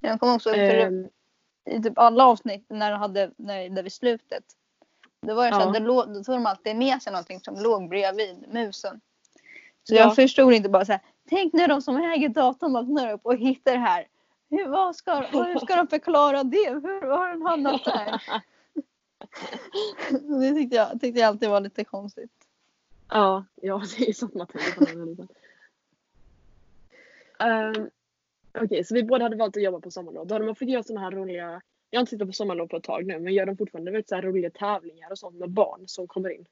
Jag 0.00 0.20
kommer 0.20 0.34
också 0.34 0.50
för 0.50 0.58
Ehm, 0.58 1.08
i 1.70 1.82
typ 1.82 1.98
alla 1.98 2.24
avsnitt 2.26 2.66
när 2.68 2.90
de 2.90 2.96
hade, 3.00 3.30
när, 3.36 3.68
där 3.68 3.82
vid 3.82 3.92
slutet. 3.92 4.44
Då 5.26 5.34
var 5.34 5.46
det 5.46 5.52
så 5.54 5.60
Ja. 5.60 5.66
att 5.68 5.74
det 5.74 5.80
låg, 5.80 6.14
då 6.14 6.24
tog 6.24 6.34
de 6.34 6.46
alltid 6.46 6.76
med 6.76 7.02
sig 7.02 7.12
någonting 7.12 7.40
som 7.40 7.54
låg 7.62 7.88
bredvid 7.88 8.44
musen. 8.52 9.00
Så 9.84 9.94
Ja. 9.94 9.98
jag 10.00 10.14
förstod 10.16 10.52
inte 10.52 10.68
bara 10.68 10.84
så 10.84 10.92
här. 10.92 11.00
Tänk 11.28 11.52
när 11.52 11.68
de 11.68 11.82
som 11.82 11.96
äger 11.96 12.28
datorn 12.28 12.72
vaknar 12.72 13.12
upp 13.12 13.20
och 13.26 13.36
hittar 13.36 13.72
det 13.72 13.78
här. 13.78 14.06
Hur, 14.50 14.68
vad 14.68 14.96
ska, 14.96 15.14
hur 15.20 15.58
ska 15.58 15.76
de 15.76 15.86
förklara 15.88 16.42
det? 16.44 16.68
Hur 16.70 17.06
har 17.06 17.28
den 17.28 17.42
hamnat 17.42 17.84
där? 17.84 18.22
Det 20.40 20.54
tyckte 20.54 20.76
jag, 20.76 21.00
tyckte 21.00 21.20
jag 21.20 21.28
alltid 21.28 21.48
var 21.48 21.60
lite 21.60 21.84
konstigt. 21.84 22.30
Ja, 23.08 23.44
ja 23.54 23.82
det 23.98 24.08
är 24.08 24.12
sånt 24.12 24.34
man 24.34 24.46
tänker 24.46 24.72
på 24.72 24.84
när 24.84 24.94
man. 24.94 25.28
Um, 27.76 27.90
Okej, 28.58 28.84
så 28.84 28.94
vi 28.94 29.02
båda 29.02 29.24
hade 29.24 29.36
valt 29.36 29.56
att 29.56 29.62
jobba 29.62 29.80
på 29.80 29.90
sommarlov. 29.90 30.26
Då 30.26 30.34
hade 30.34 30.44
man 30.44 30.54
fått 30.54 30.68
göra 30.68 30.82
såna 30.82 31.00
här 31.00 31.10
roliga, 31.10 31.60
jag 31.90 31.98
har 31.98 32.00
inte 32.00 32.10
tittat 32.10 32.28
på 32.28 32.32
sommarlov 32.32 32.66
på 32.66 32.76
ett 32.76 32.84
tag 32.84 33.06
nu, 33.06 33.18
men 33.18 33.32
gör 33.32 33.46
de 33.46 33.56
fortfarande 33.56 33.90
vet, 33.90 34.08
så 34.08 34.14
här 34.14 34.22
roliga 34.22 34.50
tävlingar 34.50 35.10
och 35.10 35.18
sånt 35.18 35.36
med 35.36 35.50
barn 35.50 35.80
som 35.86 36.06
kommer 36.06 36.30
in. 36.30 36.46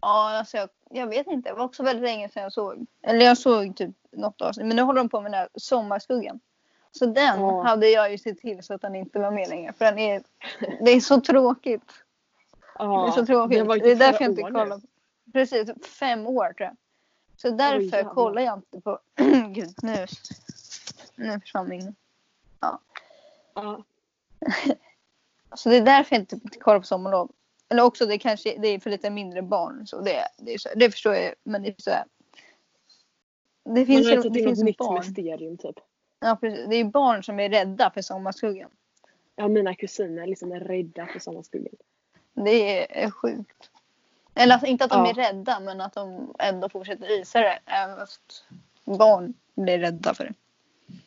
Ja, 0.00 0.38
alltså 0.38 0.56
jag, 0.56 0.68
jag 0.90 1.06
vet 1.06 1.26
inte. 1.26 1.48
Det 1.50 1.54
var 1.54 1.64
också 1.64 1.82
väldigt 1.82 2.04
länge 2.04 2.28
sedan 2.28 2.42
jag 2.42 2.52
såg. 2.52 2.86
Eller 3.02 3.24
jag 3.24 3.38
såg 3.38 3.76
typ 3.76 3.96
något 4.10 4.40
avsnitt. 4.40 4.66
Men 4.66 4.76
nu 4.76 4.82
håller 4.82 5.00
de 5.00 5.08
på 5.08 5.20
med 5.20 5.32
den 5.32 5.38
här 5.38 5.48
Sommarskuggan. 5.54 6.40
Så 6.98 7.06
den 7.06 7.40
Ja. 7.40 7.62
hade 7.62 7.88
jag 7.88 8.10
ju 8.10 8.18
sett 8.18 8.38
till 8.38 8.62
så 8.62 8.74
att 8.74 8.80
den 8.80 8.94
inte 8.94 9.18
var 9.18 9.30
med 9.30 9.48
längre. 9.48 9.72
För 9.72 9.84
den 9.84 9.98
är, 9.98 10.22
det 10.80 10.90
är 10.90 11.00
så 11.00 11.20
tråkigt. 11.20 11.92
Ja, 12.78 13.02
det 13.02 13.08
är 13.08 13.12
så 13.12 13.26
tråkigt. 13.26 13.66
var 13.66 13.76
ju 13.76 13.82
Det 13.82 13.88
är 13.88 13.94
typ 13.94 13.98
därför 13.98 14.24
jag 14.24 14.30
inte 14.30 14.42
kollar. 14.42 14.80
Precis, 15.32 15.70
fem 15.86 16.26
år 16.26 16.52
tror 16.52 16.66
jag. 16.68 16.76
Så 17.36 17.50
därför 17.50 17.96
jävlar. 17.96 18.14
kollar 18.14 18.42
jag 18.42 18.58
inte 18.58 18.80
på... 18.80 18.98
Gud, 19.48 19.74
nu, 19.82 20.06
nu 21.16 21.40
försvann 21.40 21.68
min. 21.68 21.94
Ja, 22.60 22.80
Så 25.54 25.68
det 25.68 25.76
är 25.76 25.82
därför 25.82 26.16
jag 26.16 26.22
inte 26.22 26.58
kollar 26.60 26.80
på 26.80 26.86
sommarlov. 26.86 27.32
Eller 27.68 27.82
också 27.82 28.06
det 28.06 28.18
kanske 28.18 28.58
det 28.58 28.68
är 28.68 28.80
för 28.80 28.90
lite 28.90 29.10
mindre 29.10 29.42
barn. 29.42 29.86
Så 29.86 30.00
det, 30.00 30.28
det, 30.38 30.54
är 30.54 30.58
så, 30.58 30.68
det 30.76 30.90
förstår 30.90 31.14
jag. 31.14 31.34
Men 31.42 31.62
det 31.62 31.68
är 31.68 31.74
så 31.78 31.90
här. 31.90 32.04
Det 33.64 33.70
man 33.70 33.86
finns, 33.86 34.06
har 34.06 34.14
ju, 34.14 34.22
det 34.22 34.44
finns 34.44 34.62
nytt 34.62 34.78
barn. 34.78 34.98
mysterium 34.98 35.58
typ. 35.58 35.76
Ja. 36.24 36.38
Det 36.40 36.76
är 36.76 36.84
barn 36.84 37.22
som 37.24 37.40
är 37.40 37.48
rädda 37.48 37.90
för 37.90 38.02
sommarskuggan. 38.02 38.70
Ja, 39.36 39.48
mina 39.48 39.74
kusiner 39.74 40.26
liksom 40.26 40.52
är 40.52 40.60
rädda 40.60 41.06
för 41.06 41.18
sommarskuggan. 41.18 41.74
Det 42.34 43.02
är 43.04 43.10
sjukt. 43.10 43.70
Eller 44.34 44.52
alltså, 44.54 44.66
inte 44.66 44.84
att 44.84 44.90
de 44.90 45.04
Ja. 45.04 45.10
är 45.10 45.14
rädda 45.14 45.60
men 45.60 45.80
att 45.80 45.92
de 45.92 46.34
ändå 46.38 46.68
fortsätter 46.68 47.06
visa 47.08 47.40
det. 47.40 47.58
Även 47.66 47.96
fast 47.96 48.44
barn 48.84 49.34
blir 49.54 49.78
rädda 49.78 50.14
för 50.14 50.24
det. 50.24 50.32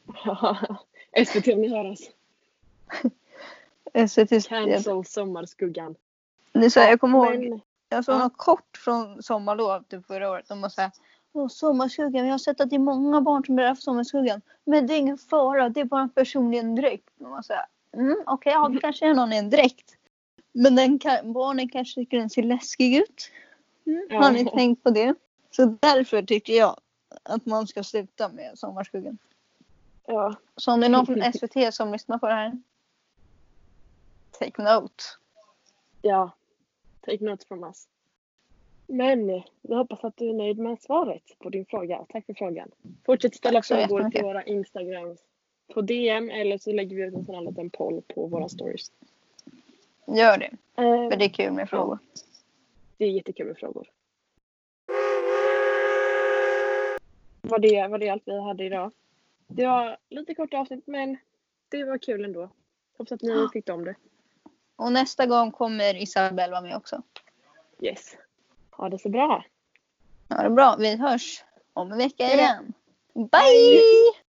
SVT 1.25 1.47
om 1.47 1.61
ni 1.61 1.67
hör 1.67 1.91
oss. 1.91 2.09
SVT, 4.09 4.47
Cancel 4.47 5.05
sommarskuggan. 5.05 5.95
Det 6.51 6.65
är 6.65 6.69
så 6.69 6.79
här, 6.79 6.89
jag 6.89 6.99
kommer 6.99 7.17
ihåg, 7.33 7.49
Men, 7.49 7.61
jag 7.89 8.05
såg 8.05 8.15
Ja. 8.15 8.19
något 8.19 8.37
kort 8.37 8.77
från 8.77 9.23
sommarlov 9.23 9.83
typ 9.83 10.05
förra 10.07 10.29
året. 10.31 10.47
De 10.47 10.61
var 10.61 10.69
såhär, 10.69 10.91
Åh, 11.37 11.47
sommarskuggan, 11.47 12.25
jag 12.25 12.33
har 12.33 12.37
sett 12.37 12.61
att 12.61 12.69
det 12.69 12.75
är 12.75 12.79
många 12.79 13.21
barn 13.21 13.45
som 13.45 13.55
blir 13.55 13.75
för 13.75 13.81
sommarskuggan. 13.81 14.41
Men 14.65 14.87
det 14.87 14.93
är 14.93 14.97
ingen 14.97 15.17
fara, 15.17 15.69
det 15.69 15.79
är 15.79 15.85
bara 15.85 16.01
en 16.01 16.09
person 16.09 16.53
i 16.53 16.57
en 16.57 16.75
dräkt. 16.75 17.09
Mm, 17.93 18.17
okej, 18.25 18.51
ja, 18.53 18.69
det 18.69 18.79
kanske 18.79 19.07
är 19.07 19.13
någon 19.13 19.33
i 19.33 19.37
en 19.37 19.49
dräkt. 19.49 19.97
Men 20.51 20.75
den 20.75 20.99
kan, 20.99 21.33
barnen 21.33 21.69
kanske 21.69 21.95
tycker 22.01 22.17
den 22.17 22.29
ser 22.29 22.43
läskig 22.43 22.95
ut. 22.95 23.31
Mm, 23.85 24.07
Ja. 24.09 24.21
Har 24.21 24.31
ni 24.31 24.45
tänkt 24.45 24.83
på 24.83 24.89
det? 24.89 25.15
Så 25.51 25.65
därför 25.79 26.21
tycker 26.21 26.53
jag 26.53 26.79
att 27.23 27.45
man 27.45 27.67
ska 27.67 27.83
sluta 27.83 28.29
med 28.29 28.51
sommarskuggan. 28.59 29.17
ja. 30.07 30.35
Så 30.55 30.71
om 30.71 30.79
det 30.79 30.85
är 30.85 30.89
någon 30.89 31.05
från 31.05 31.33
SVT 31.33 31.73
som 31.73 31.91
lyssnar 31.91 32.17
på 32.17 32.27
det 32.27 32.33
här. 32.33 32.61
Take 34.39 34.61
note. 34.63 35.03
Ja, 36.01 36.31
take 37.05 37.23
notes 37.23 37.45
from 37.47 37.63
us. 37.63 37.87
Men 38.87 39.29
jag 39.61 39.77
hoppas 39.77 40.03
att 40.03 40.17
du 40.17 40.29
är 40.29 40.33
nöjd 40.33 40.57
med 40.59 40.81
svaret 40.81 41.23
på 41.39 41.49
din 41.49 41.65
fråga. 41.65 42.05
Tack 42.09 42.25
för 42.25 42.33
frågan. 42.33 42.71
Fortsätt 43.05 43.35
ställa 43.35 43.61
frågor 43.61 43.87
på 43.87 43.97
jättemycket. 43.97 44.23
våra 44.23 44.43
Instagrams 44.43 45.19
på 45.73 45.81
DM 45.81 46.29
eller 46.29 46.57
så 46.57 46.71
lägger 46.71 46.95
vi 46.95 47.03
ut 47.03 47.13
en 47.13 47.25
sån 47.25 47.35
här 47.35 47.41
liten 47.41 47.69
poll 47.69 48.01
på 48.07 48.27
våra 48.27 48.49
stories. 48.49 48.91
Gör 50.07 50.37
det. 50.37 50.45
Eh, 50.83 51.09
För 51.09 51.17
det 51.17 51.25
är 51.25 51.29
kul 51.29 51.51
med 51.53 51.69
frågor. 51.69 51.99
det 52.97 53.05
är 53.05 53.09
jättekul 53.09 53.47
med 53.47 53.57
frågor. 53.57 53.87
Var 57.41 57.59
det, 57.59 57.87
var 57.87 57.97
det 57.97 58.09
allt 58.09 58.23
vi 58.25 58.39
hade 58.41 58.63
idag? 58.63 58.91
Det 59.47 59.65
var 59.67 59.97
lite 60.09 60.35
kort 60.35 60.53
avsnitt 60.53 60.87
men 60.87 61.17
det 61.69 61.83
var 61.83 61.97
kul 61.97 62.25
ändå. 62.25 62.49
Hoppas 62.97 63.11
att 63.11 63.21
ni 63.21 63.29
Ja. 63.29 63.49
tyckte 63.53 63.73
om 63.73 63.85
det. 63.85 63.95
Och 64.75 64.91
nästa 64.91 65.25
gång 65.25 65.51
kommer 65.51 66.01
Isabelle 66.01 66.51
vara 66.51 66.61
med 66.61 66.75
också. 66.77 67.01
Yes. 67.81 68.17
Ha 68.77 68.89
det 68.89 68.99
så 68.99 69.09
bra. 69.09 69.43
Ja, 70.27 70.43
det 70.43 70.49
bra. 70.49 70.75
Vi 70.79 70.97
hörs 70.97 71.43
om 71.73 71.91
en 71.91 71.97
vecka 71.97 72.33
igen. 72.33 72.73
Bye! 73.13 74.26